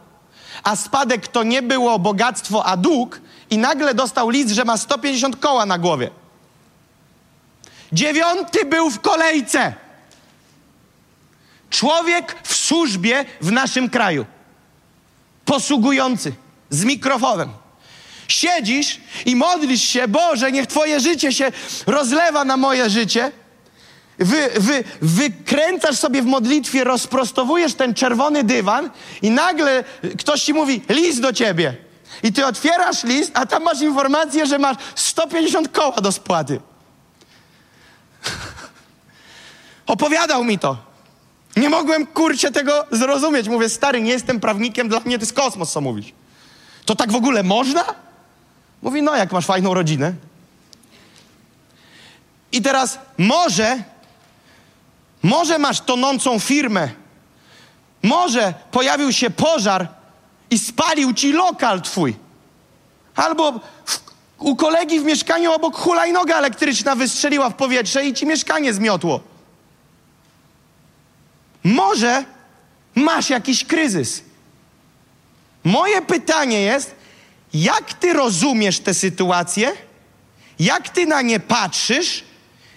[0.63, 3.21] a spadek to nie było bogactwo, a dług,
[3.53, 6.09] i nagle dostał list, że ma 150 koła na głowie.
[7.91, 9.73] Dziewiąty był w kolejce.
[11.69, 14.25] Człowiek w służbie w naszym kraju.
[15.45, 16.33] Posługujący
[16.69, 17.49] z mikrofonem.
[18.27, 21.51] Siedzisz i modlisz się, Boże, niech Twoje życie się
[21.87, 23.31] rozlewa na moje życie.
[24.19, 28.89] Wy, wy, wykręcasz sobie w modlitwie, rozprostowujesz ten czerwony dywan
[29.21, 29.83] i nagle
[30.19, 31.82] ktoś ci mówi, list do ciebie.
[32.23, 36.59] I ty otwierasz list, a tam masz informację, że masz 150 koła do spłaty.
[39.85, 40.77] Opowiadał mi to.
[41.55, 43.47] Nie mogłem, kurcie, tego zrozumieć.
[43.47, 46.13] Mówię, stary, nie jestem prawnikiem, dla mnie to jest kosmos, co mówisz.
[46.85, 47.83] To tak w ogóle można?
[48.81, 50.13] Mówi, no jak masz fajną rodzinę.
[52.51, 53.83] I teraz może,
[55.23, 56.89] może masz tonącą firmę,
[58.03, 59.87] może pojawił się pożar
[60.53, 62.15] i spalił ci lokal twój.
[63.15, 63.99] Albo w,
[64.37, 69.19] u kolegi w mieszkaniu obok hulajnoga elektryczna wystrzeliła w powietrze i ci mieszkanie zmiotło.
[71.63, 72.25] Może
[72.95, 74.23] masz jakiś kryzys.
[75.63, 76.95] Moje pytanie jest,
[77.53, 79.71] jak ty rozumiesz tę sytuację,
[80.59, 82.23] jak ty na nie patrzysz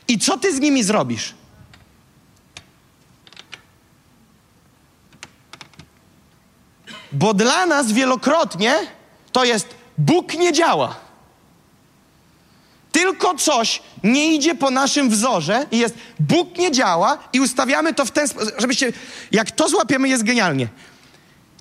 [0.08, 1.34] i co ty z nimi zrobisz?
[7.18, 8.74] Bo dla nas wielokrotnie
[9.32, 10.96] to jest Bóg nie działa.
[12.92, 18.04] Tylko coś nie idzie po naszym wzorze i jest Bóg nie działa i ustawiamy to
[18.04, 18.92] w ten sposób, żebyście,
[19.32, 20.66] jak to złapiemy, jest genialnie.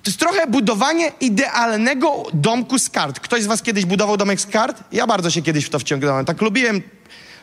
[0.02, 3.20] To jest trochę budowanie idealnego domku z kart.
[3.20, 4.82] Ktoś z was kiedyś budował domek z kart?
[4.92, 6.24] Ja bardzo się kiedyś w to wciągnąłem.
[6.24, 6.82] Tak lubiłem,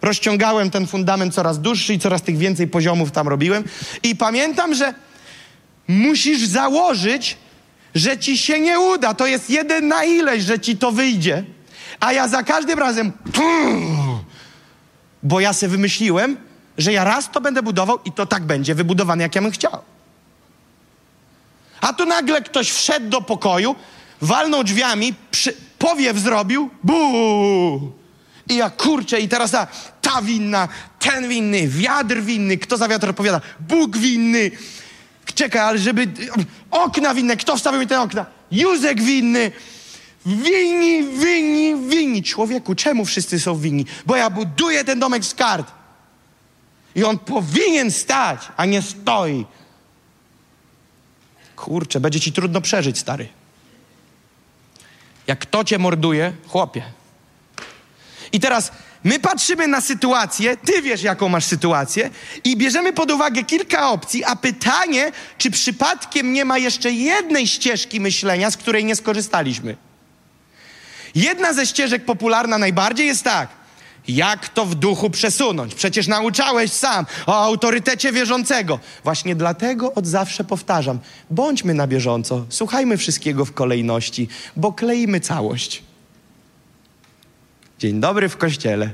[0.01, 3.63] rozciągałem ten fundament coraz dłuższy i coraz tych więcej poziomów tam robiłem.
[4.03, 4.93] I pamiętam, że
[5.87, 7.37] musisz założyć
[7.95, 9.13] że ci się nie uda.
[9.13, 11.43] To jest jeden na ileś, że ci to wyjdzie.
[11.99, 13.11] A ja za każdym razem,
[15.23, 16.37] bo ja sobie wymyśliłem,
[16.77, 19.81] że ja raz to będę budował i to tak będzie wybudowane, jak ja bym chciał.
[21.81, 23.75] A tu nagle ktoś wszedł do pokoju,
[24.21, 27.93] walnął drzwiami, przy, powiew zrobił, bu.
[28.49, 29.67] I ja kurczę, i teraz ta,
[30.01, 30.67] ta winna,
[30.99, 33.41] ten winny, wiatr winny, kto za wiatr odpowiada?
[33.59, 34.51] Bóg winny.
[35.35, 36.07] Czekaj, ale żeby...
[36.71, 38.25] Okna winne, kto wstawił mi te okna?
[38.51, 39.51] Józek winny.
[40.25, 42.23] Winni, winni, winni.
[42.23, 43.85] Człowieku, czemu wszyscy są winni?
[44.05, 45.71] Bo ja buduję ten domek z kart.
[46.95, 49.45] I on powinien stać, a nie stoi.
[51.55, 53.27] Kurczę, będzie ci trudno przeżyć, stary.
[55.27, 56.83] Jak kto cię morduje, chłopie.
[58.31, 58.71] I teraz
[59.03, 62.09] my patrzymy na sytuację, ty wiesz, jaką masz sytuację,
[62.43, 67.99] i bierzemy pod uwagę kilka opcji, a pytanie, czy przypadkiem nie ma jeszcze jednej ścieżki
[67.99, 69.77] myślenia, z której nie skorzystaliśmy.
[71.15, 73.49] Jedna ze ścieżek popularna najbardziej jest tak.
[74.07, 75.75] Jak to w duchu przesunąć?
[75.75, 78.79] Przecież nauczałeś sam o autorytecie wierzącego.
[79.03, 85.83] Właśnie dlatego od zawsze powtarzam: bądźmy na bieżąco, słuchajmy wszystkiego w kolejności, bo kleimy całość.
[87.83, 88.89] Dzień dobry w kościele.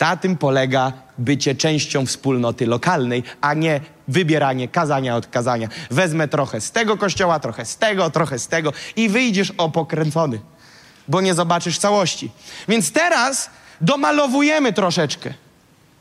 [0.00, 5.68] Na tym polega bycie częścią wspólnoty lokalnej, a nie wybieranie kazania od kazania.
[5.90, 10.40] Wezmę trochę z tego kościoła, trochę z tego, trochę z tego i wyjdziesz opokręcony,
[11.08, 12.30] bo nie zobaczysz całości.
[12.68, 13.50] Więc teraz
[13.80, 15.34] domalowujemy troszeczkę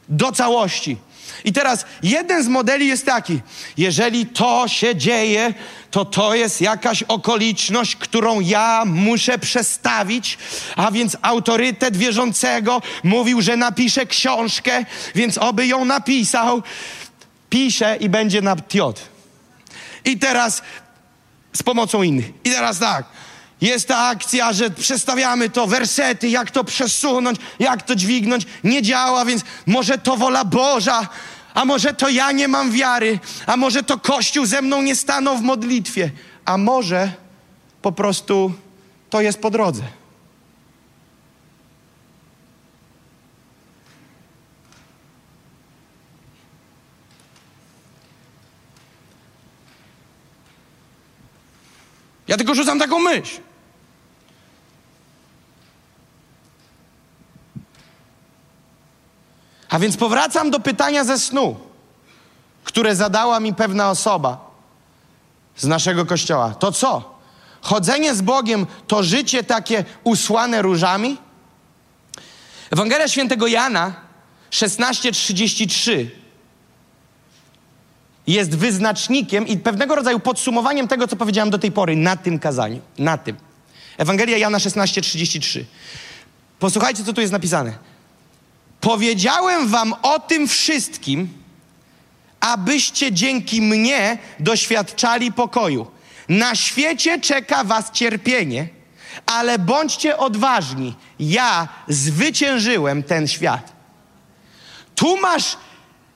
[0.09, 0.97] do całości.
[1.43, 3.41] I teraz jeden z modeli jest taki:
[3.77, 5.53] jeżeli to się dzieje,
[5.91, 10.37] to to jest jakaś okoliczność, którą ja muszę przestawić,
[10.75, 16.63] a więc autorytet wierzącego mówił, że napisze książkę, więc oby ją napisał.
[17.49, 19.01] Pisze i będzie na tiot.
[20.05, 20.61] I teraz
[21.53, 22.29] z pomocą innych.
[22.43, 23.05] I teraz tak.
[23.61, 28.45] Jest ta akcja, że przestawiamy to, wersety, jak to przesunąć, jak to dźwignąć.
[28.63, 31.07] Nie działa, więc może to wola Boża,
[31.53, 35.37] a może to ja nie mam wiary, a może to Kościół ze mną nie stanął
[35.37, 36.11] w modlitwie,
[36.45, 37.11] a może
[37.81, 38.53] po prostu
[39.09, 39.83] to jest po drodze.
[52.27, 53.39] Ja tylko rzucam taką myśl.
[59.69, 61.55] A więc powracam do pytania ze snu,
[62.63, 64.51] które zadała mi pewna osoba
[65.55, 66.53] z naszego kościoła.
[66.59, 67.15] To co?
[67.61, 71.17] Chodzenie z Bogiem to życie takie usłane różami?
[72.71, 73.93] Ewangelia świętego Jana
[74.51, 76.24] 16:33
[78.27, 82.81] jest wyznacznikiem i pewnego rodzaju podsumowaniem tego, co powiedziałem do tej pory na tym kazaniu.
[82.97, 83.35] Na tym.
[83.97, 85.63] Ewangelia Jana 16:33.
[86.59, 87.73] Posłuchajcie, co tu jest napisane.
[88.81, 91.29] Powiedziałem wam o tym wszystkim,
[92.39, 95.87] abyście dzięki mnie doświadczali pokoju.
[96.29, 98.67] Na świecie czeka was cierpienie,
[99.25, 100.95] ale bądźcie odważni.
[101.19, 103.73] Ja zwyciężyłem ten świat.
[104.95, 105.57] Tu masz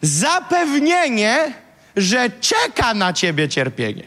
[0.01, 1.53] zapewnienie,
[1.95, 4.03] że czeka na ciebie cierpienie.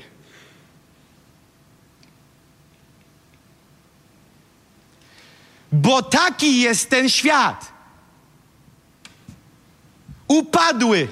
[5.72, 7.72] Bo taki jest ten świat
[10.28, 11.08] upadły.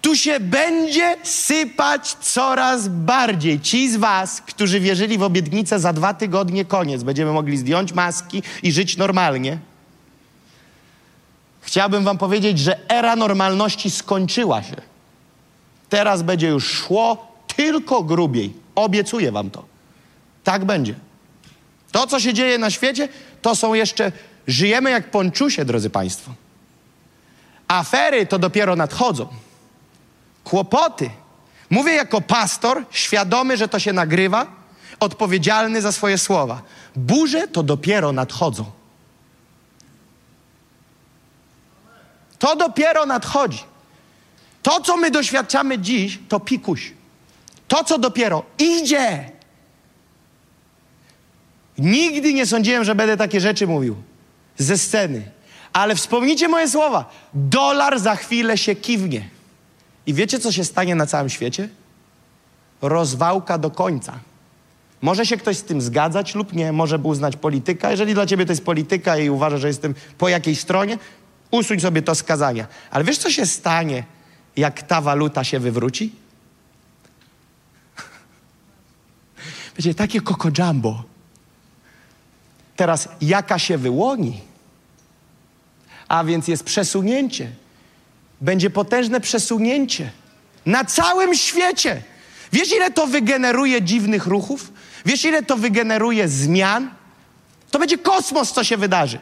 [0.00, 3.60] Tu się będzie sypać coraz bardziej.
[3.60, 8.42] Ci z Was, którzy wierzyli w obietnicę za dwa tygodnie koniec, będziemy mogli zdjąć maski
[8.62, 9.58] i żyć normalnie.
[11.62, 14.76] Chciałbym Wam powiedzieć, że era normalności skończyła się.
[15.88, 18.52] Teraz będzie już szło tylko grubiej.
[18.74, 19.64] Obiecuję Wam to.
[20.44, 20.94] Tak będzie.
[21.92, 23.08] To, co się dzieje na świecie,
[23.42, 24.12] to są jeszcze
[24.46, 26.32] Żyjemy jak ponczusie, drodzy Państwo.
[27.68, 29.28] Afery to dopiero nadchodzą.
[30.44, 31.10] Kłopoty.
[31.70, 34.46] Mówię jako pastor, świadomy, że to się nagrywa,
[35.00, 36.62] odpowiedzialny za swoje słowa.
[36.96, 38.64] Burze to dopiero nadchodzą.
[42.42, 43.58] To dopiero nadchodzi.
[44.62, 46.92] To, co my doświadczamy dziś, to pikuś.
[47.68, 49.30] To, co dopiero idzie.
[51.78, 53.96] Nigdy nie sądziłem, że będę takie rzeczy mówił
[54.58, 55.30] ze sceny.
[55.72, 57.10] Ale wspomnijcie moje słowa.
[57.34, 59.28] Dolar za chwilę się kiwnie.
[60.06, 61.68] I wiecie, co się stanie na całym świecie?
[62.80, 64.18] Rozwałka do końca.
[65.02, 67.90] Może się ktoś z tym zgadzać lub nie, może uznać polityka.
[67.90, 70.98] Jeżeli dla ciebie to jest polityka i uważasz, że jestem po jakiej stronie,
[71.52, 72.66] usuń sobie to skazania.
[72.90, 74.04] Ale wiesz, co się stanie,
[74.56, 76.12] jak ta waluta się wywróci?
[79.76, 81.12] Będzie takie koko jumbo
[82.82, 84.40] teraz jaka się wyłoni,
[86.08, 87.50] a więc jest przesunięcie.
[88.40, 90.10] Będzie potężne przesunięcie
[90.66, 92.02] na całym świecie.
[92.52, 94.72] Wiesz, ile to wygeneruje dziwnych ruchów?
[95.06, 96.90] Wiesz, ile to wygeneruje zmian?
[97.70, 99.18] To będzie kosmos, co się wydarzy.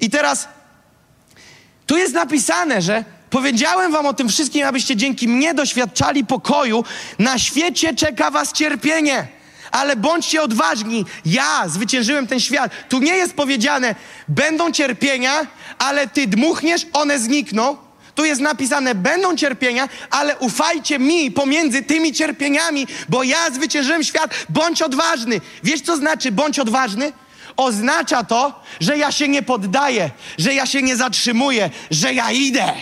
[0.00, 0.48] I teraz
[1.90, 6.84] Tu jest napisane, że powiedziałem wam o tym wszystkim, abyście dzięki mnie doświadczali pokoju.
[7.18, 9.28] Na świecie czeka was cierpienie
[9.70, 11.04] ale bądźcie odważni.
[11.24, 12.72] Ja zwyciężyłem ten świat.
[12.88, 13.94] Tu nie jest powiedziane,
[14.28, 15.46] będą cierpienia,
[15.78, 17.76] ale ty dmuchniesz, one znikną.
[18.14, 24.34] Tu jest napisane, będą cierpienia, ale ufajcie mi pomiędzy tymi cierpieniami, bo ja zwyciężyłem świat.
[24.48, 25.40] Bądź odważny.
[25.62, 27.12] Wiesz, co znaczy bądź odważny?
[27.60, 32.74] Oznacza to, że ja się nie poddaję, że ja się nie zatrzymuję, że ja idę.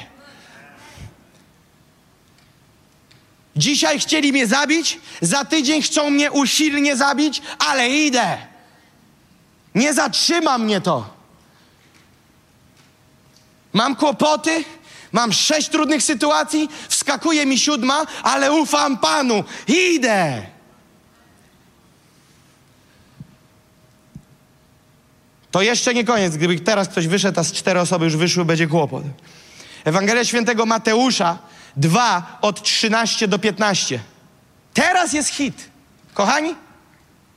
[3.57, 8.39] Dzisiaj chcieli mnie zabić, za tydzień chcą mnie usilnie zabić, ale idę.
[9.75, 11.15] Nie zatrzyma mnie to.
[13.73, 14.65] Mam kłopoty,
[15.13, 19.45] mam sześć trudnych sytuacji, wskakuje mi siódma, ale ufam Panu.
[19.67, 20.58] Idę.
[25.51, 26.37] To jeszcze nie koniec.
[26.37, 29.05] Gdyby teraz ktoś wyszedł, a z cztery osoby już wyszły, będzie kłopot.
[29.85, 31.39] Ewangelia świętego Mateusza
[31.77, 34.01] 2 od 13 do 15.
[34.75, 35.71] Teraz jest hit.
[36.15, 36.55] Kochani,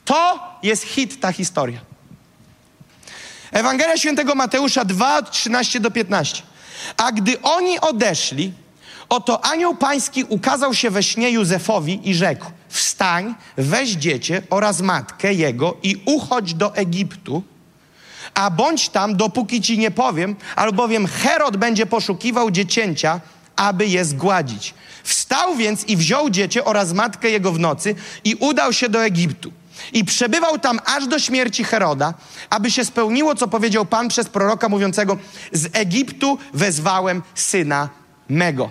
[0.05, 1.79] to jest hit ta historia.
[3.51, 6.43] Ewangelia świętego Mateusza 2 od 13 do 15.
[6.97, 8.53] A gdy oni odeszli,
[9.09, 15.33] oto anioł pański ukazał się we śnie Józefowi i rzekł: Wstań, weź dziecię oraz matkę
[15.33, 17.43] jego i uchodź do Egiptu,
[18.33, 23.19] a bądź tam, dopóki ci nie powiem, albowiem Herod będzie poszukiwał dziecięcia,
[23.55, 24.73] aby je zgładzić.
[25.03, 29.51] Wstał więc i wziął dziecię oraz matkę jego w nocy i udał się do Egiptu.
[29.93, 32.13] I przebywał tam aż do śmierci Heroda,
[32.49, 35.17] aby się spełniło, co powiedział Pan przez proroka mówiącego:
[35.51, 37.89] Z Egiptu wezwałem syna
[38.29, 38.69] mego.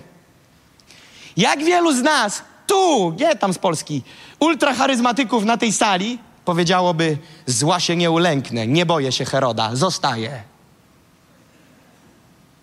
[1.37, 4.03] Jak wielu z nas, tu, nie tam z Polski,
[4.41, 10.43] ultracharyzmatyków na tej sali, powiedziałoby: Zła się nie ulęknę, nie boję się Heroda, zostaje.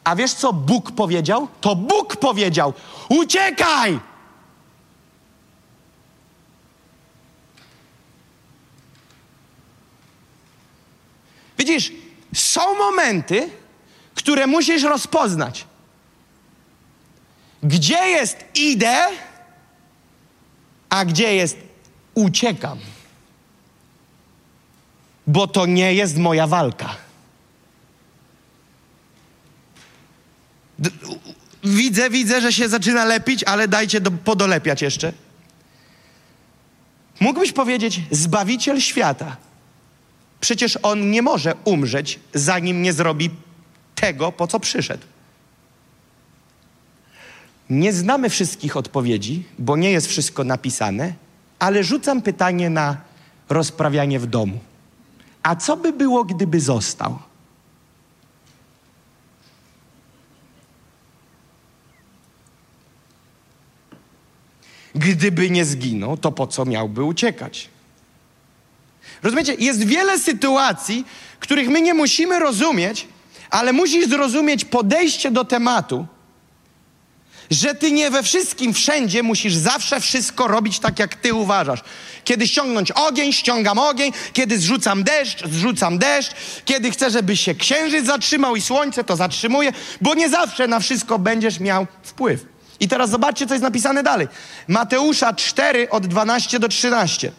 [0.04, 1.48] A wiesz, co Bóg powiedział?
[1.62, 2.74] To Bóg powiedział:
[3.10, 4.00] Uciekaj!
[11.58, 11.92] Widzisz,
[12.36, 13.50] są momenty,
[14.16, 15.66] które musisz rozpoznać.
[17.64, 18.98] Gdzie jest idę,
[20.90, 21.58] a gdzie jest
[22.14, 22.80] uciekam.
[25.28, 26.96] Bo to nie jest moja walka.
[31.64, 35.14] Widzę, widzę, że się zaczyna lepić, ale dajcie do, podolepiać jeszcze.
[37.20, 39.38] Mógłbyś powiedzieć, Zbawiciel świata.
[40.40, 43.30] Przecież on nie może umrzeć, zanim nie zrobi
[43.96, 45.04] tego, po co przyszedł.
[47.70, 51.14] Nie znamy wszystkich odpowiedzi, bo nie jest wszystko napisane,
[51.60, 52.98] ale rzucam pytanie na
[53.50, 54.60] rozprawianie w domu.
[55.48, 57.20] A co by było, gdyby został?
[64.96, 67.70] Gdyby nie zginął, to po co miałby uciekać?
[69.24, 69.54] Rozumiecie?
[69.54, 71.06] Jest wiele sytuacji,
[71.40, 73.08] których my nie musimy rozumieć,
[73.50, 76.06] ale musisz zrozumieć podejście do tematu,
[77.52, 81.80] że ty nie we wszystkim, wszędzie musisz zawsze wszystko robić tak, jak ty uważasz.
[82.24, 86.32] Kiedy ściągnąć ogień, ściągam ogień, kiedy zrzucam deszcz, zrzucam deszcz,
[86.66, 91.20] kiedy chcę, żeby się księżyc zatrzymał i słońce, to zatrzymuję, bo nie zawsze na wszystko
[91.20, 92.46] będziesz miał wpływ.
[92.80, 94.28] I teraz zobaczcie, co jest napisane dalej.
[94.68, 97.32] Mateusza 4 od 12 do 13.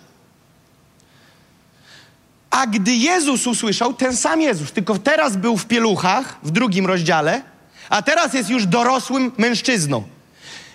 [2.50, 7.42] A gdy Jezus usłyszał, ten sam Jezus, tylko teraz był w pieluchach, w drugim rozdziale,
[7.89, 10.03] a teraz jest już dorosłym mężczyzną.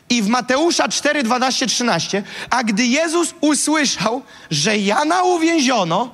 [0.09, 6.13] I w Mateusza 4, 12, 13, a gdy Jezus usłyszał, że Jana uwięziono,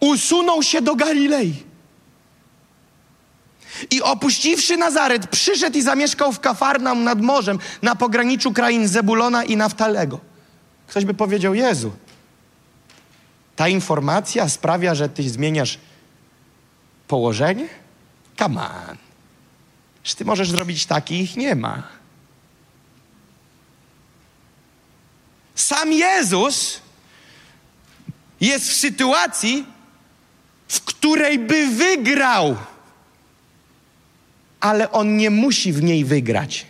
[0.00, 1.54] usunął się do Galilei.
[3.90, 9.56] I opuściwszy Nazaret, przyszedł i zamieszkał w Kafarnaum nad morzem, na pograniczu krain Zebulona i
[9.56, 10.20] Naftalego.
[10.86, 11.92] Ktoś by powiedział, Jezu,
[13.56, 15.78] ta informacja sprawia, że ty zmieniasz
[17.08, 17.68] położenie?
[18.38, 19.11] Come on.
[20.02, 21.82] Czy ty możesz zrobić taki, ich nie ma.
[25.54, 26.80] Sam Jezus
[28.40, 29.66] jest w sytuacji,
[30.68, 32.56] w której by wygrał
[34.62, 36.66] ale on nie musi w niej wygrać.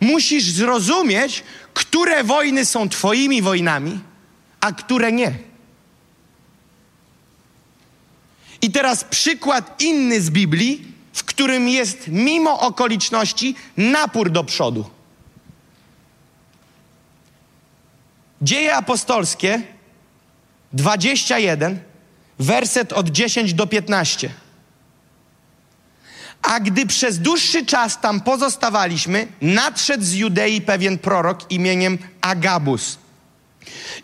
[0.00, 4.00] Musisz zrozumieć, które wojny są Twoimi wojnami,
[4.60, 5.38] a które nie.
[8.62, 14.90] I teraz przykład inny z Biblii, w którym jest mimo okoliczności napór do przodu.
[18.42, 19.62] Dzieje apostolskie
[20.72, 21.80] 21,
[22.38, 24.30] werset od 10 do 15.
[26.42, 32.98] A gdy przez dłuższy czas tam pozostawaliśmy, nadszedł z Judei pewien prorok imieniem Agabus.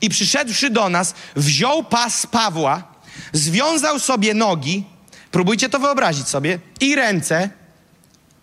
[0.00, 2.91] I przyszedłszy do nas, wziął pas Pawła,
[3.32, 4.84] związał sobie nogi,
[5.30, 7.50] próbujcie to wyobrazić sobie, i ręce,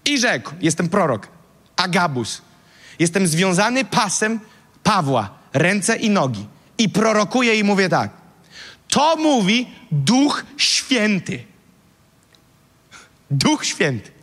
[0.05, 1.27] i rzekł: Jestem prorok,
[1.75, 2.41] Agabus.
[2.99, 4.39] Jestem związany pasem
[4.83, 6.45] Pawła, ręce i nogi.
[6.77, 8.11] I prorokuję i mówię tak.
[8.87, 11.43] To mówi Duch Święty.
[13.31, 14.18] Duch Święty.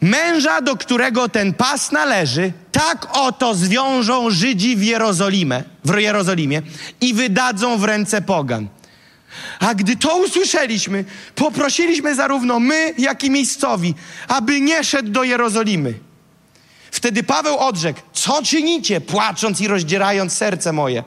[0.00, 6.62] Męża, do którego ten pas należy, tak oto zwiążą Żydzi w Jerozolimie, w Jerozolimie
[7.00, 8.68] i wydadzą w ręce pogan.
[9.60, 13.94] A gdy to usłyszeliśmy, poprosiliśmy zarówno my, jak i miejscowi,
[14.28, 15.94] aby nie szedł do Jerozolimy.
[16.90, 21.04] Wtedy Paweł odrzekł: Co czynicie, płacząc i rozdzierając serce moje?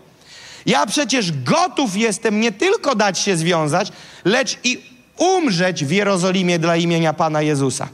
[0.66, 3.92] Ja przecież gotów jestem nie tylko dać się związać,
[4.26, 4.84] lecz i
[5.18, 7.88] umrzeć w Jerozolimie dla imienia Pana Jezusa.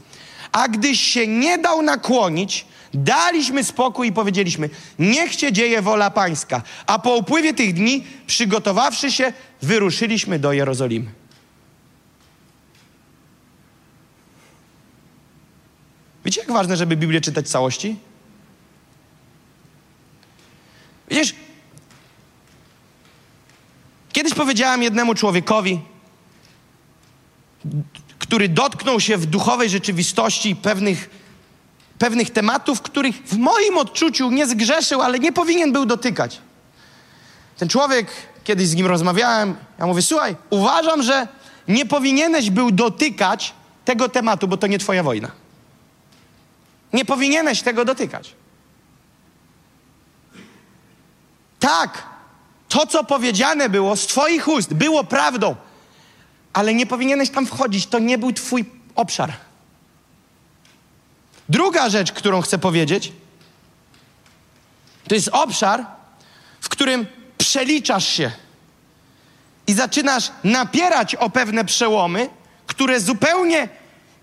[0.52, 6.62] A gdyś się nie dał nakłonić, daliśmy spokój i powiedzieliśmy: Niech się dzieje wola Pańska.
[6.86, 9.32] A po upływie tych dni, przygotowawszy się,
[9.62, 11.10] wyruszyliśmy do Jerozolimy.
[16.24, 17.96] Wiecie, jak ważne, żeby Biblię czytać w całości?
[21.10, 21.34] Widzisz,
[24.12, 25.80] kiedyś powiedziałem jednemu człowiekowi,
[28.28, 31.10] który dotknął się w duchowej rzeczywistości pewnych,
[31.98, 36.40] pewnych tematów, których w moim odczuciu nie zgrzeszył, ale nie powinien był dotykać.
[37.56, 38.06] Ten człowiek,
[38.44, 41.28] kiedyś z nim rozmawiałem, ja mówię, słuchaj, uważam, że
[41.68, 43.54] nie powinieneś był dotykać
[43.84, 45.30] tego tematu, bo to nie twoja wojna.
[46.92, 48.34] Nie powinieneś tego dotykać.
[51.60, 52.02] Tak,
[52.68, 55.56] to co powiedziane było z Twoich ust było prawdą,
[56.58, 57.86] ale nie powinieneś tam wchodzić.
[57.86, 59.32] To nie był Twój obszar.
[61.48, 63.12] Druga rzecz, którą chcę powiedzieć,
[65.08, 65.86] to jest obszar,
[66.60, 67.06] w którym
[67.38, 68.30] przeliczasz się
[69.66, 72.30] i zaczynasz napierać o pewne przełomy,
[72.66, 73.68] które zupełnie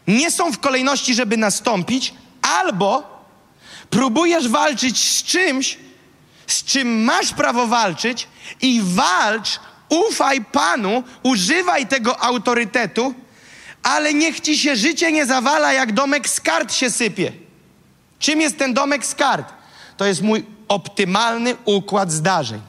[0.07, 3.03] nie są w kolejności, żeby nastąpić, albo
[3.89, 5.77] próbujesz walczyć z czymś,
[6.47, 8.27] z czym masz prawo walczyć
[8.61, 9.59] i walcz,
[9.89, 13.13] ufaj Panu, używaj tego autorytetu,
[13.83, 17.31] ale niech ci się życie nie zawala, jak domek z kart się sypie.
[18.19, 19.53] Czym jest ten domek z kart?
[19.97, 22.61] To jest mój optymalny układ zdarzeń.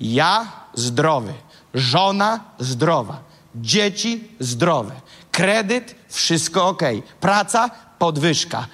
[0.00, 1.32] Ja zdrowy,
[1.74, 3.18] żona zdrowa,
[3.54, 4.92] dzieci zdrowe,
[5.32, 6.82] kredyt wszystko ok,
[7.20, 8.66] praca podwyżka,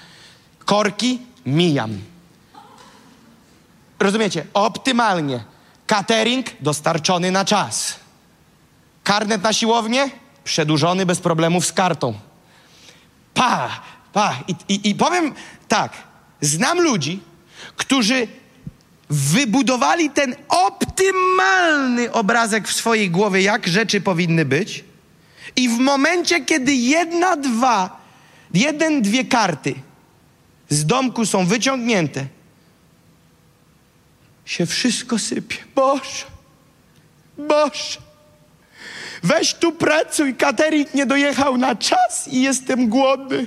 [0.65, 1.99] korki mijam.
[4.01, 4.47] Rozumiecie?
[4.55, 5.52] Optymalnie.
[5.87, 7.97] Catering dostarczony na czas.
[9.05, 10.11] Karnet na siłownię
[10.45, 12.15] przedłużony bez problemów z kartą.
[13.35, 13.81] Pa,
[14.13, 14.37] pa.
[14.49, 15.35] I, i, I powiem
[15.69, 15.93] tak.
[16.41, 17.21] Znam ludzi,
[17.77, 18.29] którzy
[19.11, 24.85] wybudowali ten optymalny obrazek w swojej głowie, jak rzeczy powinny być.
[25.57, 28.01] I w momencie, kiedy jedna, dwa,
[28.55, 29.75] jeden, dwie karty
[30.69, 32.27] z domku są wyciągnięte,
[34.53, 35.57] się wszystko sypie.
[35.75, 36.25] Boże,
[37.39, 37.99] Boże,
[39.23, 43.47] weź tu pracuj, catering nie dojechał na czas i jestem głodny.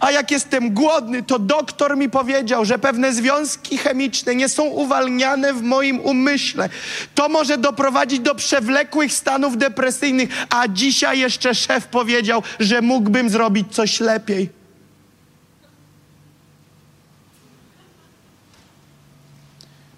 [0.00, 5.54] A jak jestem głodny, to doktor mi powiedział, że pewne związki chemiczne nie są uwalniane
[5.54, 6.68] w moim umyśle.
[7.14, 13.74] To może doprowadzić do przewlekłych stanów depresyjnych, a dzisiaj jeszcze szef powiedział, że mógłbym zrobić
[13.74, 14.61] coś lepiej.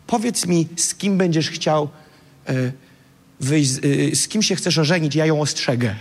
[0.07, 1.89] Powiedz mi, z kim będziesz chciał
[2.51, 2.73] y,
[3.41, 5.95] wyjść, y, z kim się chcesz ożenić, ja ją ostrzegę.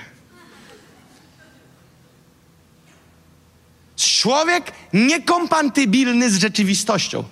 [3.96, 7.24] Człowiek niekompatybilny z rzeczywistością.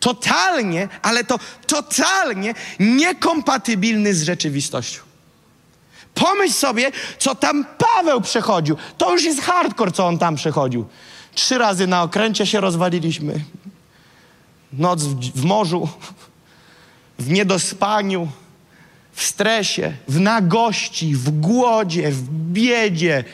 [0.00, 5.02] Totalnie, ale to totalnie niekompatybilny z rzeczywistością.
[6.14, 8.76] Pomyśl sobie, co tam Paweł przechodził.
[8.98, 10.88] To już jest hardcore, co on tam przechodził.
[11.34, 13.44] Trzy razy na okręcie się rozwaliliśmy.
[14.72, 15.88] Noc w, w morzu,
[17.18, 18.28] w niedospaniu,
[19.12, 23.24] w stresie, w nagości, w głodzie, w biedzie,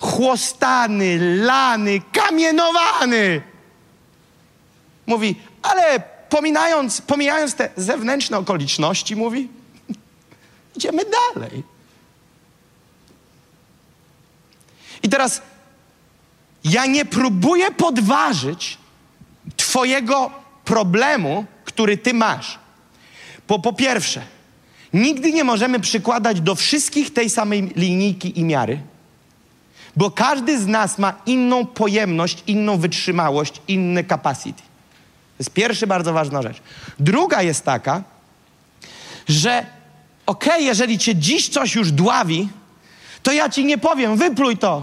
[0.00, 3.42] chłostany, lany, kamienowany.
[5.06, 9.48] Mówi, ale pominając, pomijając te zewnętrzne okoliczności, mówi,
[10.76, 11.02] idziemy
[11.34, 11.62] dalej.
[15.02, 15.42] I teraz
[16.64, 18.78] ja nie próbuję podważyć
[19.56, 20.30] Twojego
[20.64, 22.58] problemu, który Ty masz.
[23.48, 24.22] Bo po pierwsze,
[24.92, 28.80] Nigdy nie możemy przykładać do wszystkich tej samej linijki i miary,
[29.96, 34.62] bo każdy z nas ma inną pojemność, inną wytrzymałość, inny capacity.
[34.62, 36.56] To jest pierwsza bardzo ważna rzecz.
[36.98, 38.02] Druga jest taka,
[39.28, 39.66] że
[40.26, 42.48] okej, okay, jeżeli cię dziś coś już dławi,
[43.22, 44.82] to ja ci nie powiem, wypluj to.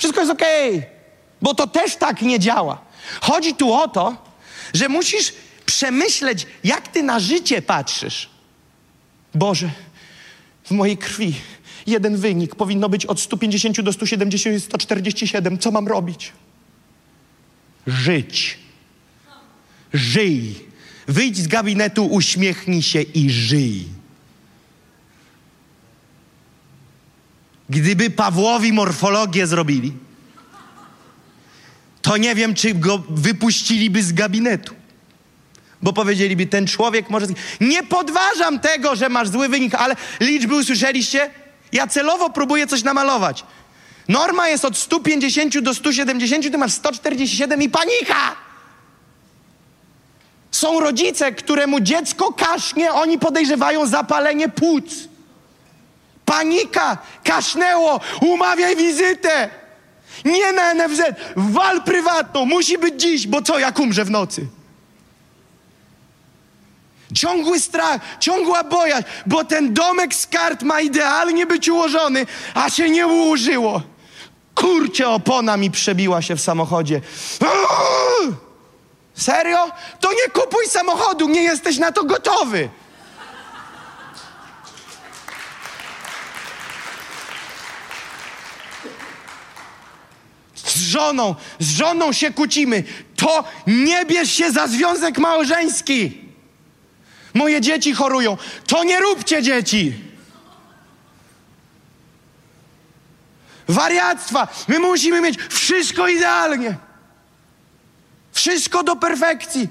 [0.00, 0.90] Wszystko jest okej, okay,
[1.42, 2.80] bo to też tak nie działa.
[3.20, 4.16] Chodzi tu o to,
[4.74, 5.32] że musisz
[5.66, 8.30] przemyśleć, jak ty na życie patrzysz.
[9.34, 9.70] Boże,
[10.64, 11.34] w mojej krwi
[11.86, 15.58] jeden wynik powinno być od 150 do 170, 147.
[15.58, 16.32] Co mam robić?
[17.86, 18.58] Żyć.
[19.92, 20.54] Żyj.
[21.08, 23.99] Wyjdź z gabinetu, uśmiechnij się i żyj.
[27.70, 29.92] Gdyby Pawłowi morfologię zrobili,
[32.02, 34.74] to nie wiem, czy go wypuściliby z gabinetu.
[35.82, 37.26] Bo powiedzieliby, ten człowiek może.
[37.60, 41.30] Nie podważam tego, że masz zły wynik, ale liczby usłyszeliście?
[41.72, 43.44] Ja celowo próbuję coś namalować.
[44.08, 48.36] Norma jest od 150 do 170, ty masz 147 i panika!
[50.50, 55.09] Są rodzice, któremu dziecko kasznie, oni podejrzewają zapalenie płuc.
[56.30, 59.50] Panika, kasznęło, umawiaj wizytę.
[60.24, 61.00] Nie na NFZ,
[61.36, 64.46] wal prywatną, musi być dziś, bo co, jak umrze w nocy?
[67.14, 72.90] Ciągły strach, ciągła bojaźń, bo ten domek z kart ma idealnie być ułożony, a się
[72.90, 73.82] nie ułożyło.
[74.54, 77.00] Kurcie, opona mi przebiła się w samochodzie.
[77.40, 78.34] Uuu!
[79.14, 79.70] Serio?
[80.00, 82.68] To nie kupuj samochodu, nie jesteś na to gotowy.
[90.80, 92.84] Z żoną, z żoną się kłócimy.
[93.16, 96.18] To nie bierz się za związek małżeński.
[97.34, 98.36] Moje dzieci chorują.
[98.66, 99.94] To nie róbcie dzieci.
[103.68, 104.48] Wariactwa.
[104.68, 106.76] My musimy mieć wszystko idealnie.
[108.32, 109.68] Wszystko do perfekcji.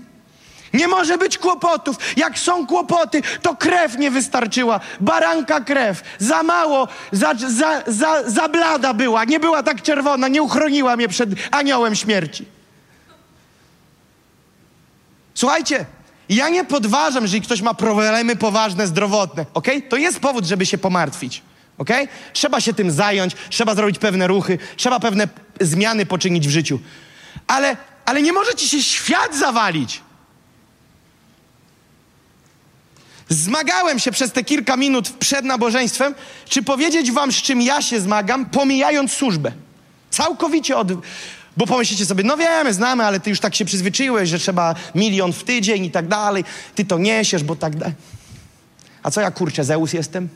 [0.74, 1.98] Nie może być kłopotów.
[2.18, 4.80] Jak są kłopoty, to krew nie wystarczyła.
[5.00, 6.02] Baranka krew.
[6.20, 9.26] Za mało, za, za, za, za blada była.
[9.26, 12.46] Nie była tak czerwona, nie uchroniła mnie przed aniołem śmierci.
[15.34, 15.86] Słuchajcie,
[16.30, 19.68] ja nie podważam, jeżeli ktoś ma problemy poważne, zdrowotne, ok?
[19.90, 21.42] To jest powód, żeby się pomartwić,
[21.78, 21.90] ok?
[22.34, 25.28] Trzeba się tym zająć, trzeba zrobić pewne ruchy, trzeba pewne
[25.62, 26.80] zmiany poczynić w życiu.
[27.48, 30.02] Ale, ale nie może ci się świat zawalić.
[33.30, 36.16] Zmagałem się przez te kilka minut przed nabożeństwem,
[36.50, 39.52] czy powiedzieć wam, z czym ja się zmagam, pomijając służbę.
[40.10, 40.88] Całkowicie od,
[41.58, 45.34] bo pomyślicie sobie, no wiemy, znamy, ale ty już tak się przyzwyczaiłeś, że trzeba milion
[45.34, 46.44] w tydzień i tak dalej.
[46.76, 47.96] Ty to niesiesz, bo tak dalej.
[49.04, 50.30] A co ja, kurczę, Zeus jestem?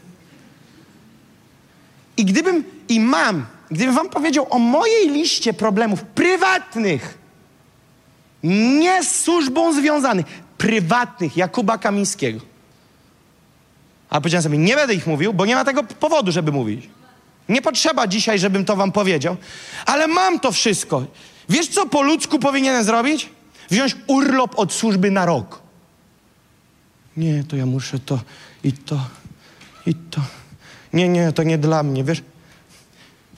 [2.18, 7.18] I gdybym, i mam, gdybym wam powiedział o mojej liście problemów prywatnych,
[8.44, 10.26] nie z służbą związanych,
[10.58, 12.53] prywatnych Jakuba Kamińskiego.
[14.14, 16.90] A powiedziałem sobie, nie będę ich mówił, bo nie ma tego powodu, żeby mówić.
[17.50, 19.38] Nie potrzeba dzisiaj, żebym to wam powiedział,
[19.86, 21.06] ale mam to wszystko.
[21.50, 23.30] Wiesz, co po ludzku powinienem zrobić?
[23.70, 25.62] Wziąć urlop od służby na rok.
[27.18, 28.20] Nie, to ja muszę to
[28.64, 29.00] i to
[29.86, 30.22] i to.
[30.94, 32.24] Nie, nie, to nie dla mnie, wiesz?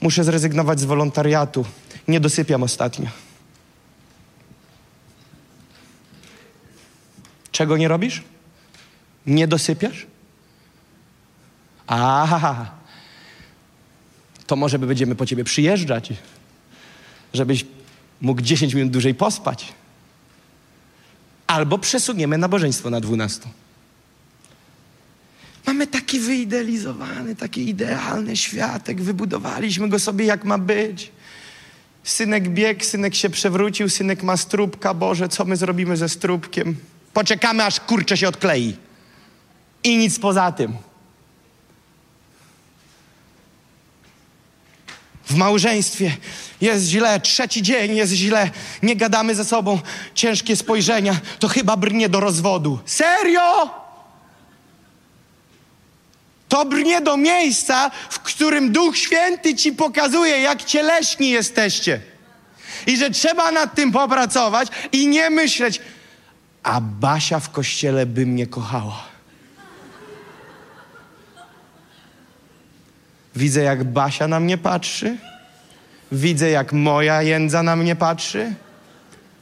[0.01, 1.65] Muszę zrezygnować z wolontariatu.
[2.07, 3.07] Nie dosypiam ostatnio.
[7.51, 8.23] Czego nie robisz?
[9.25, 10.07] Nie dosypiasz?
[11.87, 12.71] Aha,
[14.47, 16.13] to może będziemy po ciebie przyjeżdżać,
[17.33, 17.65] żebyś
[18.21, 19.73] mógł 10 minut dłużej pospać.
[21.47, 23.49] Albo przesuniemy nabożeństwo na 12.
[25.67, 31.11] Mamy taki wyidealizowany, taki idealny światek, wybudowaliśmy go sobie jak ma być.
[32.03, 34.93] Synek biegł, synek się przewrócił, synek ma strubka.
[34.93, 36.75] Boże, co my zrobimy ze strubkiem?
[37.13, 38.75] Poczekamy, aż kurcze się odklei.
[39.83, 40.73] I nic poza tym.
[45.25, 46.17] W małżeństwie
[46.61, 48.49] jest źle, trzeci dzień jest źle,
[48.83, 49.79] nie gadamy ze sobą,
[50.13, 52.79] ciężkie spojrzenia, to chyba brnie do rozwodu.
[52.85, 53.69] Serio?
[56.49, 62.01] To brnie do miejsca, w którym Duch Święty ci pokazuje, jak cieleśni jesteście.
[62.87, 65.81] I że trzeba nad tym popracować i nie myśleć,
[66.63, 69.14] a Basia w kościele by mnie kochała.
[73.35, 75.17] Widzę, jak Basia na mnie patrzy.
[76.11, 78.53] Widzę, jak moja jędza na mnie patrzy.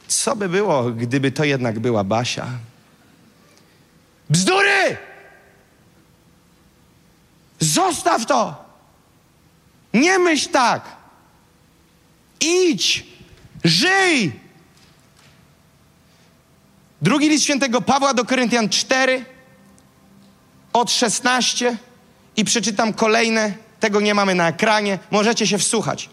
[0.08, 2.46] Co by było, gdyby to jednak była Basia?
[4.30, 4.96] Bzdury!
[7.60, 8.64] Zostaw to.
[9.94, 10.82] Nie myśl tak.
[12.40, 13.06] Idź,
[13.64, 14.32] żyj.
[17.02, 19.24] Drugi list świętego Pawła do Koryntian 4
[20.72, 21.76] od 16
[22.36, 23.63] i przeczytam kolejne.
[23.84, 24.98] Tego nie mamy na ekranie.
[25.10, 26.08] Możecie się wsłuchać.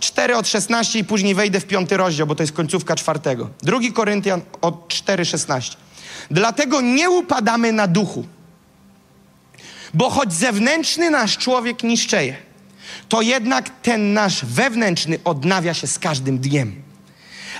[0.00, 3.50] 4 od 16 i później wejdę w piąty rozdział, bo to jest końcówka czwartego.
[3.62, 5.76] Drugi Koryntian od 4, 16.
[6.30, 8.26] Dlatego nie upadamy na duchu,
[9.94, 12.36] bo choć zewnętrzny nasz człowiek niszczeje,
[13.08, 16.82] to jednak ten nasz wewnętrzny odnawia się z każdym dniem.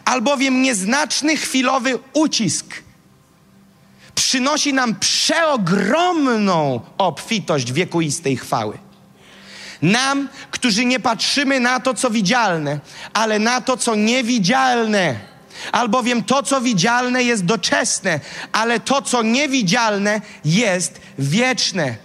[0.05, 2.74] Albowiem nieznaczny chwilowy ucisk
[4.31, 8.78] przynosi nam przeogromną obfitość wiekuistej chwały.
[9.83, 12.81] Nam, którzy nie patrzymy na to, co widzialne,
[13.12, 15.20] ale na to, co niewidzialne.
[15.72, 18.20] Albowiem to, co widzialne, jest doczesne,
[18.53, 21.97] ale to, co niewidzialne, jest wieczne.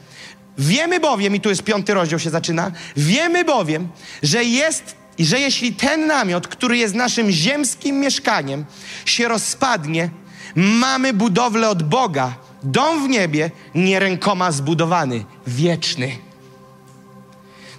[0.57, 3.89] Wiemy bowiem, i tu jest piąty rozdział się zaczyna, wiemy bowiem,
[4.23, 8.65] że jest że jeśli ten namiot, który jest naszym ziemskim mieszkaniem,
[9.05, 10.09] się rozpadnie,
[10.55, 16.17] mamy budowlę od Boga, dom w niebie, nie rękoma zbudowany, wieczny.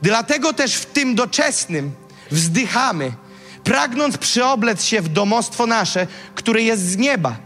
[0.02, 1.92] Dlatego też w tym doczesnym
[2.30, 3.12] wzdychamy,
[3.64, 7.36] pragnąc przyoblec się w domostwo nasze, które jest z nieba.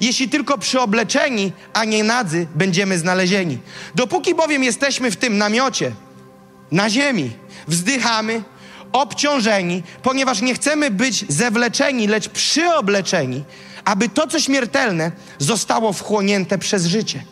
[0.00, 3.58] Jeśli tylko przyobleczeni, a nie nadzy, będziemy znalezieni.
[3.94, 5.92] Dopóki bowiem jesteśmy w tym namiocie,
[6.70, 7.30] na ziemi,
[7.68, 8.42] wzdychamy,
[8.92, 13.44] obciążeni, ponieważ nie chcemy być zewleczeni, lecz przyobleczeni,
[13.88, 17.24] aby to, co śmiertelne, zostało wchłonięte przez życie.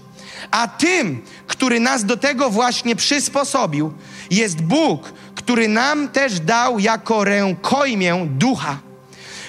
[0.51, 3.93] A tym, który nas do tego właśnie przysposobił,
[4.31, 8.79] jest Bóg, który nam też dał jako rękojmię ducha.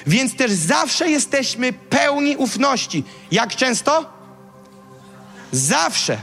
[0.08, 3.04] Więc też zawsze jesteśmy pełni ufności.
[3.32, 4.14] Jak często?
[5.52, 6.18] Zawsze.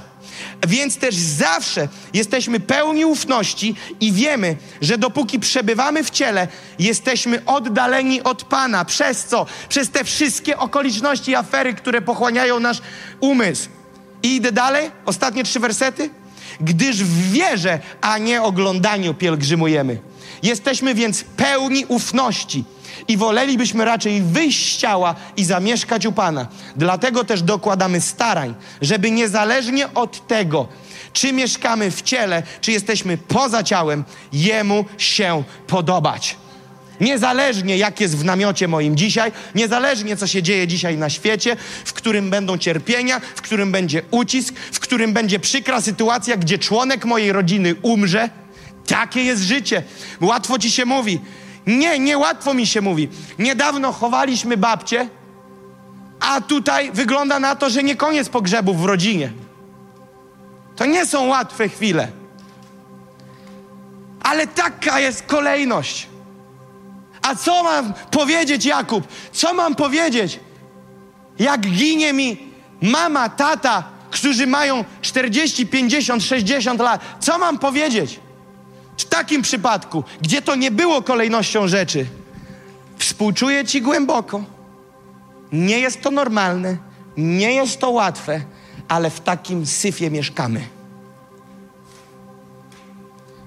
[0.69, 6.49] Więc też zawsze jesteśmy pełni ufności i wiemy, że dopóki przebywamy w ciele,
[6.79, 8.85] jesteśmy oddaleni od Pana.
[8.85, 9.47] Przez co?
[9.69, 12.83] Przez te wszystkie okoliczności i afery, które pochłaniają nasz
[13.21, 13.69] umysł.
[14.23, 16.11] I idę dalej, ostatnie trzy wersety.
[16.61, 19.99] Gdyż w wierze, a nie oglądaniu pielgrzymujemy.
[20.43, 22.65] Jesteśmy więc pełni ufności
[23.09, 26.47] i wolelibyśmy raczej wyjść z ciała i zamieszkać u Pana.
[26.77, 30.69] Dlatego też dokładamy starań, żeby niezależnie od tego,
[31.13, 36.37] czy mieszkamy w ciele, czy jesteśmy poza ciałem, Jemu się podobać.
[37.01, 41.93] Niezależnie jak jest w namiocie moim dzisiaj, niezależnie co się dzieje dzisiaj na świecie, w
[41.93, 47.33] którym będą cierpienia, w którym będzie ucisk, w którym będzie przykra sytuacja, gdzie członek mojej
[47.33, 48.31] rodziny umrze,
[48.87, 49.83] takie jest życie.
[50.21, 51.21] Łatwo ci się mówi.
[51.67, 53.09] Nie, niełatwo mi się mówi.
[53.39, 55.09] Niedawno chowaliśmy babcię,
[56.21, 59.33] a tutaj wygląda na to, że nie koniec pogrzebów w rodzinie.
[60.77, 62.09] To nie są łatwe chwile.
[64.23, 66.09] Ale taka jest kolejność.
[67.23, 69.09] A co mam powiedzieć, Jakub?
[69.33, 70.41] Co mam powiedzieć?
[71.39, 72.53] Jak ginie mi
[72.83, 77.01] mama, tata, którzy mają 40, 50, 60 lat.
[77.21, 78.21] Co mam powiedzieć?
[78.97, 82.07] W takim przypadku, gdzie to nie było kolejnością rzeczy,
[82.99, 84.45] współczuję Ci głęboko.
[85.53, 86.77] Nie jest to normalne,
[87.17, 88.41] nie jest to łatwe,
[88.89, 90.61] ale w takim syfie mieszkamy.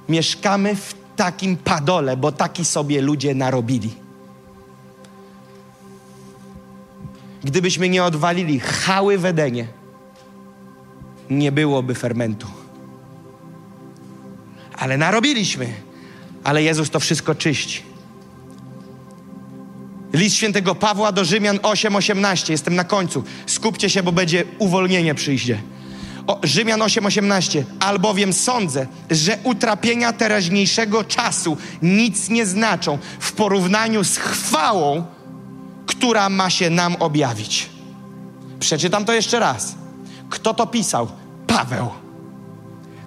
[0.09, 3.95] Mieszkamy w takim padole, bo taki sobie ludzie narobili.
[7.43, 9.67] Gdybyśmy nie odwalili chały w Edenie,
[11.29, 12.56] nie byłoby fermentu.
[14.77, 15.73] Ale narobiliśmy,
[16.43, 17.83] ale Jezus to wszystko czyści.
[20.13, 22.51] List świętego Pawła do Rzymian 8:18.
[22.51, 23.23] Jestem na końcu.
[23.45, 25.61] Skupcie się, bo będzie uwolnienie przyjdzie.
[26.27, 27.63] O, Rzymian 8:18.
[27.79, 35.05] Albowiem sądzę, że utrapienia teraźniejszego czasu nic nie znaczą w porównaniu z chwałą,
[35.85, 37.69] która ma się nam objawić.
[38.59, 39.75] Przeczytam to jeszcze raz.
[40.29, 41.07] Kto to pisał?
[41.47, 42.06] Paweł.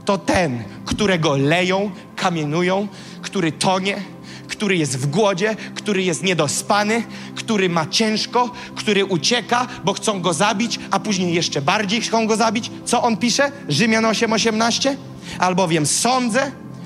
[0.05, 2.89] To ten, którego leją, kamienują,
[3.23, 4.03] który tonie,
[4.49, 7.03] który jest w głodzie, który jest niedospany,
[7.35, 12.37] który ma ciężko, który ucieka, bo chcą go zabić, a później jeszcze bardziej chcą go
[12.37, 12.71] zabić.
[12.85, 13.53] Co on pisze?
[13.69, 14.97] Rzymian 8:18?
[15.39, 16.41] Albowiem sądzę,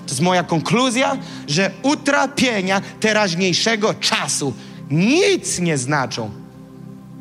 [0.06, 1.16] to jest moja konkluzja,
[1.48, 4.52] że utrapienia teraźniejszego czasu
[4.90, 6.30] nic nie znaczą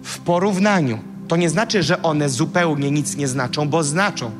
[0.04, 1.00] w porównaniu.
[1.28, 4.32] To nie znaczy, że one zupełnie nic nie znaczą, bo znaczą,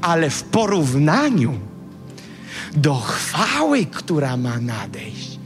[0.00, 1.52] ale w porównaniu
[2.76, 5.38] do chwały, która ma nadejść,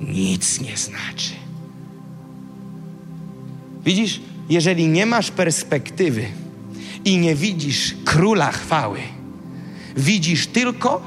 [0.00, 1.34] nic nie znaczy.
[3.84, 6.24] Widzisz, jeżeli nie masz perspektywy
[7.04, 8.98] i nie widzisz króla chwały,
[9.96, 11.02] widzisz tylko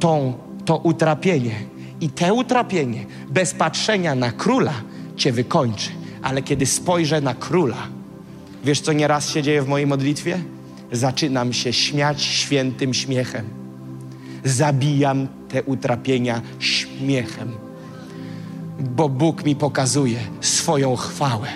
[0.00, 1.54] tą, to utrapienie.
[2.00, 4.74] I te utrapienie bez patrzenia na króla
[5.16, 5.90] cię wykończy.
[6.22, 7.88] Ale kiedy spojrzę na króla,
[8.64, 10.38] wiesz co nieraz się dzieje w mojej modlitwie?
[10.92, 13.44] Zaczynam się śmiać świętym śmiechem.
[14.44, 17.52] Zabijam te utrapienia śmiechem,
[18.80, 21.48] bo Bóg mi pokazuje swoją chwałę.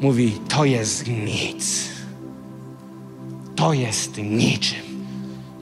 [0.00, 1.88] Mówi: To jest nic.
[3.56, 4.90] To jest niczym.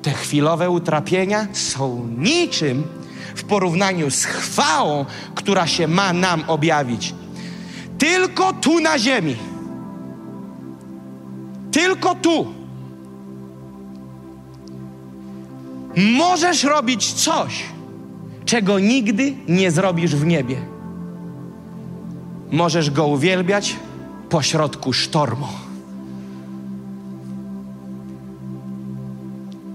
[0.03, 2.85] Te chwilowe utrapienia są niczym
[3.35, 7.15] w porównaniu z chwałą, która się ma nam objawić.
[7.99, 9.37] Tylko tu na ziemi.
[11.79, 12.47] Tylko tu.
[15.97, 17.65] Możesz robić coś,
[18.45, 20.57] czego nigdy nie zrobisz w niebie.
[22.51, 23.77] Możesz go uwielbiać
[24.29, 25.47] pośrodku sztormu.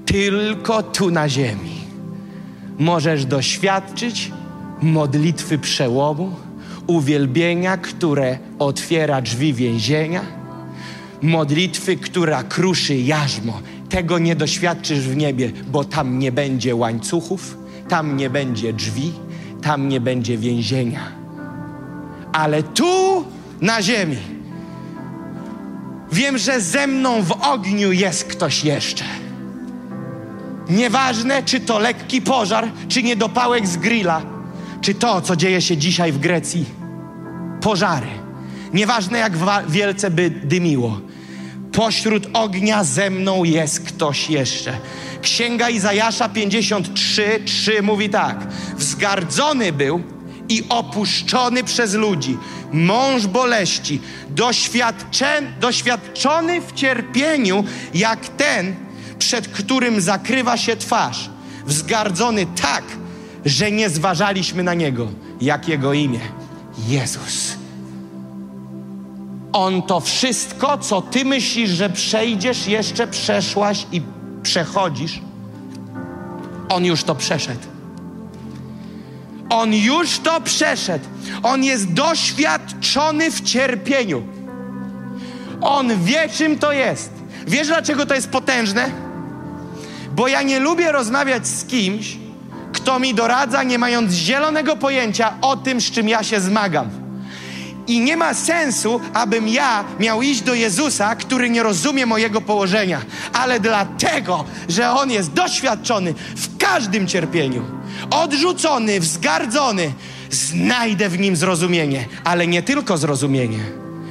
[0.05, 1.75] Tylko tu na ziemi
[2.79, 4.31] możesz doświadczyć
[4.81, 6.35] modlitwy przełomu,
[6.87, 10.42] uwielbienia, które otwiera drzwi więzienia,
[11.23, 13.61] modlitwy, która kruszy jarzmo.
[13.89, 17.57] Tego nie doświadczysz w niebie, bo tam nie będzie łańcuchów,
[17.89, 19.11] tam nie będzie drzwi,
[19.61, 21.11] tam nie będzie więzienia.
[22.33, 23.23] Ale tu
[23.61, 24.17] na ziemi
[26.11, 29.05] wiem, że ze mną w ogniu jest ktoś jeszcze.
[30.69, 34.21] Nieważne, czy to lekki pożar, czy niedopałek z grilla,
[34.81, 36.65] czy to, co dzieje się dzisiaj w Grecji.
[37.61, 38.07] Pożary.
[38.73, 39.33] Nieważne, jak
[39.69, 41.01] wielce by dymiło.
[41.73, 44.77] Pośród ognia ze mną jest ktoś jeszcze.
[45.21, 48.47] Księga Izajasza 53, 3 mówi tak.
[48.77, 50.01] Wzgardzony był
[50.49, 52.37] i opuszczony przez ludzi.
[52.71, 54.01] Mąż boleści,
[55.59, 57.63] doświadczony w cierpieniu,
[57.93, 58.75] jak ten,
[59.19, 61.29] przed którym zakrywa się twarz.
[61.65, 62.83] Wzgardzony tak,
[63.45, 65.11] że nie zważaliśmy na niego.
[65.41, 66.19] Jak jego imię?
[66.87, 67.62] Jezus.
[69.53, 74.01] On to wszystko, co ty myślisz, że przejdziesz, jeszcze przeszłaś i
[74.43, 75.21] przechodzisz,
[76.69, 77.67] on już to przeszedł.
[79.49, 81.05] On już to przeszedł.
[81.43, 84.23] On jest doświadczony w cierpieniu.
[85.61, 87.11] On wie, czym to jest.
[87.47, 88.91] Wiesz, dlaczego to jest potężne?
[90.15, 92.17] Bo ja nie lubię rozmawiać z kimś,
[92.73, 97.02] kto mi doradza, nie mając zielonego pojęcia o tym, z czym ja się zmagam.
[97.87, 103.01] I nie ma sensu, abym ja miał iść do Jezusa, który nie rozumie mojego położenia,
[103.33, 107.65] ale dlatego, że On jest doświadczony w każdym cierpieniu,
[108.09, 109.93] odrzucony, wzgardzony,
[110.29, 113.59] znajdę w nim zrozumienie, ale nie tylko zrozumienie,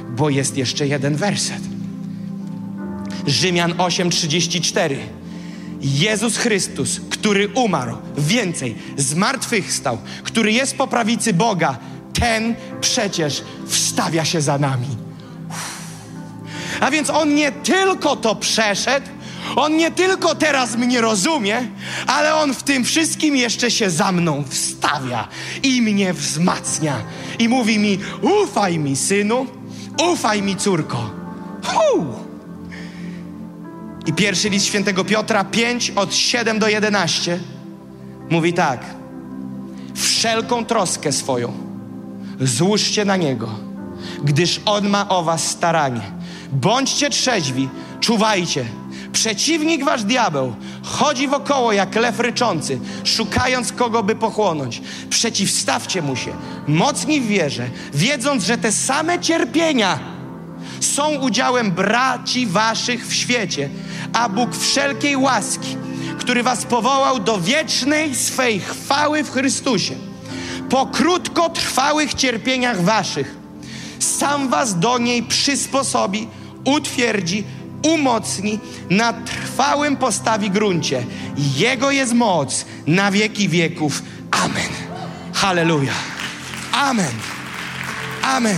[0.09, 1.61] bo jest jeszcze jeden werset.
[3.27, 4.95] Rzymian 8:34.
[5.81, 11.77] Jezus Chrystus, który umarł, więcej, zmartwychwstał, który jest po prawicy Boga,
[12.13, 14.87] ten przecież wstawia się za nami.
[16.79, 19.07] A więc on nie tylko to przeszedł,
[19.55, 21.67] on nie tylko teraz mnie rozumie,
[22.07, 25.27] ale on w tym wszystkim jeszcze się za mną wstawia
[25.63, 26.95] i mnie wzmacnia.
[27.39, 29.45] I mówi mi: Ufaj mi, synu,
[30.11, 31.09] ufaj mi, córko.
[31.65, 32.05] Huu!
[34.05, 37.39] I pierwszy list świętego Piotra 5 od 7 do 11
[38.29, 38.85] mówi tak:
[39.95, 41.72] Wszelką troskę swoją
[42.43, 43.49] złóżcie na niego,
[44.23, 46.01] gdyż on ma o was staranie.
[46.51, 47.69] Bądźcie trzeźwi,
[47.99, 48.65] czuwajcie.
[49.11, 54.81] Przeciwnik wasz diabeł chodzi wokoło jak lew ryczący, szukając kogo by pochłonąć.
[55.09, 56.31] Przeciwstawcie mu się,
[56.67, 59.99] mocni w wierze, wiedząc, że te same cierpienia
[60.79, 63.69] są udziałem braci waszych w świecie,
[64.13, 65.77] a Bóg wszelkiej łaski,
[66.19, 69.95] który was powołał do wiecznej swej chwały w Chrystusie,
[70.69, 73.35] po krótkotrwałych cierpieniach waszych,
[73.99, 76.27] sam was do niej przysposobi,
[76.65, 77.43] utwierdzi,
[77.83, 78.59] umocni,
[78.89, 81.05] na trwałym postawi gruncie.
[81.37, 84.03] Jego jest moc na wieki wieków.
[84.31, 84.69] Amen.
[85.33, 85.93] Halleluja.
[86.71, 87.11] Amen.
[88.21, 88.57] Amen.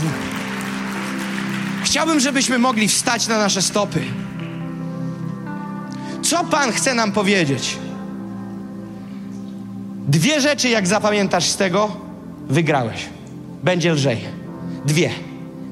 [1.83, 4.01] Chciałbym, żebyśmy mogli wstać na nasze stopy.
[6.21, 7.77] Co Pan chce nam powiedzieć?
[10.07, 11.95] Dwie rzeczy, jak zapamiętasz z tego,
[12.49, 13.05] wygrałeś.
[13.63, 14.17] Będzie lżej.
[14.85, 15.09] Dwie.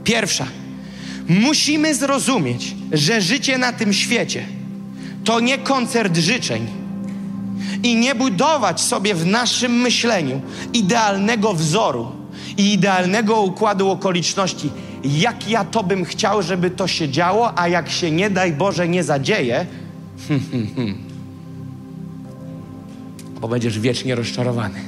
[0.04, 0.46] Pierwsza.
[1.28, 4.46] Musimy zrozumieć, że życie na tym świecie
[5.24, 6.68] to nie koncert życzeń
[7.84, 10.42] i nie budować sobie w naszym myśleniu
[10.74, 12.12] idealnego wzoru
[12.58, 14.70] i idealnego układu okoliczności,
[15.04, 18.88] jak ja to bym chciał, żeby to się działo, a jak się nie daj Boże
[18.88, 19.66] nie zadzieje,
[23.44, 24.80] Bo będziesz wiecznie rozczarowany.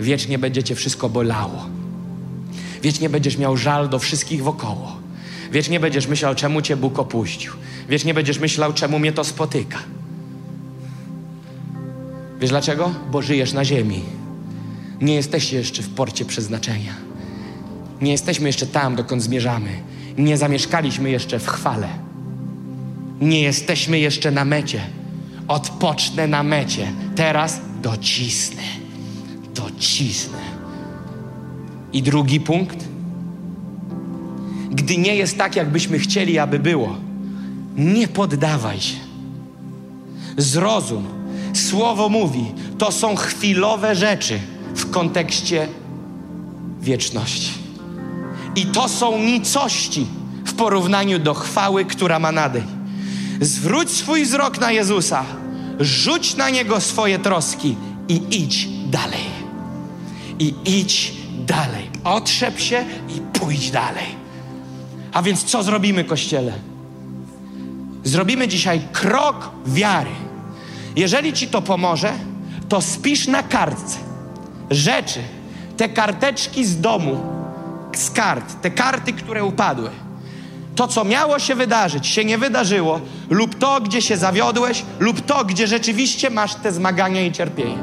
[0.00, 1.66] Wiecznie będzie cię wszystko bolało.
[2.82, 4.96] Wiecznie będziesz miał żal do wszystkich wokoło.
[5.52, 7.52] Wiecznie będziesz myślał, czemu cię Bóg opuścił.
[7.88, 9.78] Wiecznie będziesz myślał, czemu mnie to spotyka.
[12.40, 12.94] Wiesz dlaczego?
[13.10, 14.02] Bo żyjesz na ziemi.
[15.00, 16.94] Nie jesteście jeszcze w porcie przeznaczenia.
[18.00, 19.70] Nie jesteśmy jeszcze tam, dokąd zmierzamy.
[20.18, 21.88] Nie zamieszkaliśmy jeszcze w chwale.
[23.20, 25.01] Nie jesteśmy jeszcze na mecie.
[25.48, 26.92] Odpocznę na mecie.
[27.16, 28.62] Teraz docisnę.
[29.54, 30.38] Docisnę.
[31.92, 32.84] I drugi punkt.
[34.70, 36.96] Gdy nie jest tak, jakbyśmy chcieli, aby było,
[37.76, 38.96] nie poddawaj się.
[40.36, 41.04] Zrozum.
[41.52, 42.44] Słowo mówi,
[42.78, 44.40] to są chwilowe rzeczy
[44.74, 45.68] w kontekście
[46.80, 47.52] wieczności.
[48.56, 50.06] I to są nicości
[50.46, 52.68] w porównaniu do chwały, która ma nadejść.
[53.40, 55.24] Zwróć swój wzrok na Jezusa,
[55.80, 57.76] rzuć na Niego swoje troski
[58.08, 59.42] i idź dalej.
[60.38, 61.12] I idź
[61.46, 61.90] dalej.
[62.04, 64.06] Otrzep się i pójdź dalej.
[65.12, 66.52] A więc co zrobimy, Kościele?
[68.04, 70.10] Zrobimy dzisiaj krok wiary.
[70.96, 72.12] Jeżeli Ci to pomoże,
[72.68, 73.98] to spisz na kartce
[74.70, 75.20] rzeczy,
[75.76, 77.20] te karteczki z domu,
[77.96, 79.90] z kart, te karty, które upadły.
[80.74, 83.00] To, co miało się wydarzyć, się nie wydarzyło,
[83.32, 87.78] lub to, gdzie się zawiodłeś, lub to, gdzie rzeczywiście masz te zmagania i cierpienie.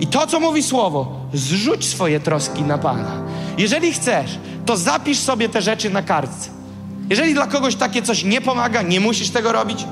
[0.00, 3.22] I to, co mówi Słowo, zrzuć swoje troski na Pana.
[3.58, 6.50] Jeżeli chcesz, to zapisz sobie te rzeczy na kartce.
[7.10, 9.84] Jeżeli dla kogoś takie coś nie pomaga, nie musisz tego robić.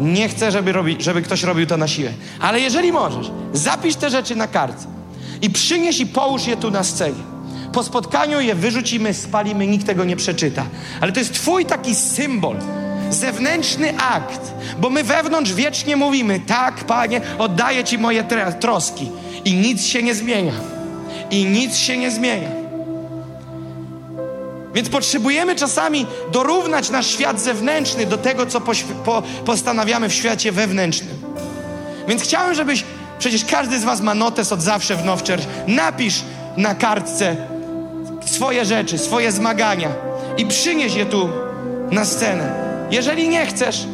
[0.00, 2.10] Nie chcę, żeby, robi, żeby ktoś robił to na siłę.
[2.40, 4.86] Ale jeżeli możesz, zapisz te rzeczy na kartce
[5.42, 7.22] i przynieś i połóż je tu na scenie.
[7.72, 10.66] Po spotkaniu je wyrzucimy, spalimy, nikt tego nie przeczyta.
[11.00, 12.56] Ale to jest Twój taki symbol,
[13.10, 14.40] zewnętrzny akt,
[14.78, 18.24] bo my wewnątrz wiecznie mówimy: Tak, Panie, oddaję Ci moje
[18.60, 19.10] troski.
[19.44, 20.52] I nic się nie zmienia.
[21.30, 22.48] I nic się nie zmienia.
[24.74, 28.60] Więc potrzebujemy czasami dorównać nasz świat zewnętrzny do tego, co
[29.04, 31.16] po, postanawiamy w świecie wewnętrznym.
[32.08, 32.84] Więc chciałem, żebyś,
[33.18, 36.22] przecież każdy z Was ma notes od zawsze w Nowczerz, napisz
[36.56, 37.36] na kartce
[38.24, 39.88] swoje rzeczy, swoje zmagania
[40.36, 41.28] i przynieś je tu
[41.90, 42.65] na scenę.
[42.90, 43.86] Jeżeli nie chcesz,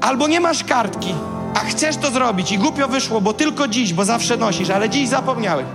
[0.00, 1.14] albo nie masz kartki,
[1.54, 5.08] a chcesz to zrobić i głupio wyszło, bo tylko dziś, bo zawsze nosisz, ale dziś
[5.08, 5.66] zapomniałeś,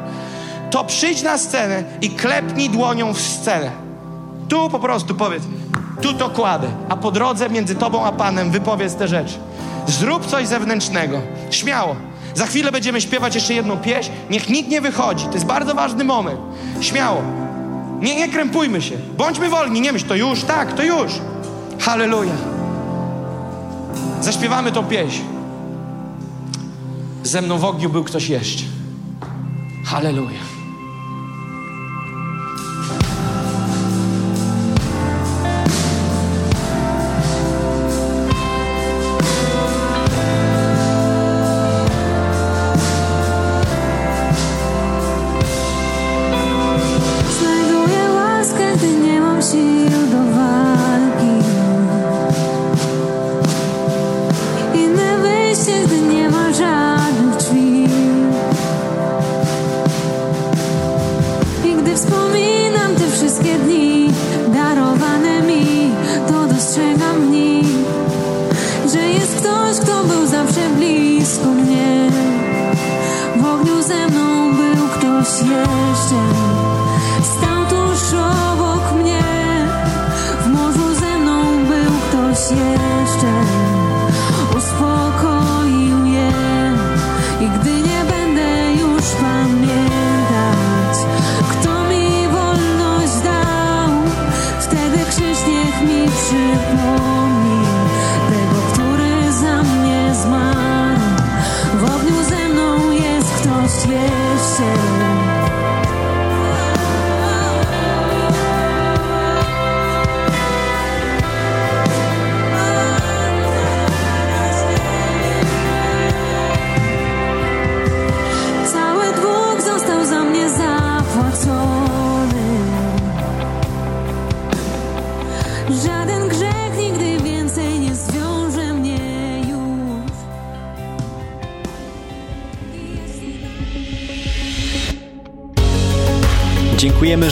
[0.71, 3.71] to przyjdź na scenę i klepnij dłonią w scenę.
[4.49, 5.43] Tu po prostu powiedz,
[6.01, 9.33] tu to kładę, a po drodze między tobą a Panem wypowiedz te rzeczy.
[9.87, 11.21] Zrób coś zewnętrznego,
[11.51, 11.95] śmiało.
[12.35, 14.11] Za chwilę będziemy śpiewać jeszcze jedną pieśń.
[14.29, 15.25] Niech nikt nie wychodzi.
[15.25, 16.39] To jest bardzo ważny moment.
[16.81, 17.21] Śmiało.
[18.01, 18.95] Nie, nie krępujmy się.
[19.17, 19.81] Bądźmy wolni.
[19.81, 21.11] Nie myśl, to już, tak, to już.
[21.85, 22.33] Halleluja.
[24.21, 25.21] Zaśpiewamy tą pieśń.
[27.23, 28.63] Ze mną w ogniu był ktoś jeszcze.
[29.85, 30.39] Halleluja.